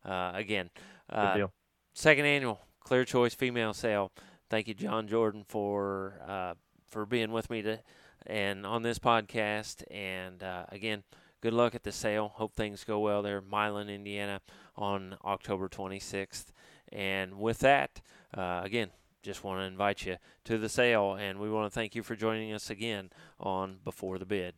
[0.05, 0.71] uh, again,
[1.11, 1.47] uh,
[1.95, 4.11] second annual Clear Choice Female Sale
[4.51, 6.55] thank you, John Jordan, for uh,
[6.89, 7.79] for being with me to,
[8.27, 9.85] and on this podcast.
[9.91, 11.05] And uh, again,
[11.41, 12.33] good luck at the sale.
[12.35, 14.41] Hope things go well there, Milan, Indiana,
[14.77, 16.47] on October 26th.
[16.93, 18.03] And with that,
[18.37, 18.91] uh, again,
[19.23, 22.17] just want to invite you to the sale, and we want to thank you for
[22.17, 24.55] joining us again on Before the Bid.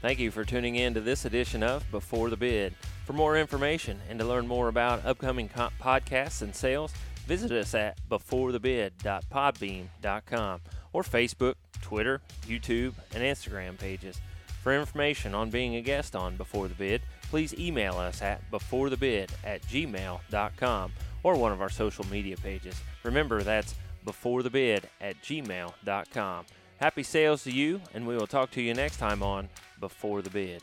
[0.00, 2.74] Thank you for tuning in to this edition of Before the Bid.
[3.04, 6.94] For more information and to learn more about upcoming co- podcasts and sales,
[7.26, 10.60] visit us at beforethebid.podbean.com
[10.94, 14.18] or Facebook, Twitter, YouTube, and Instagram pages.
[14.62, 19.28] For information on being a guest on Before the Bid, please email us at beforethebid
[19.44, 20.92] at gmail.com
[21.22, 22.80] or one of our social media pages.
[23.02, 23.74] Remember, that's
[24.06, 26.46] beforethebid at gmail.com.
[26.78, 29.50] Happy sales to you, and we will talk to you next time on
[29.80, 30.62] Before the Bid.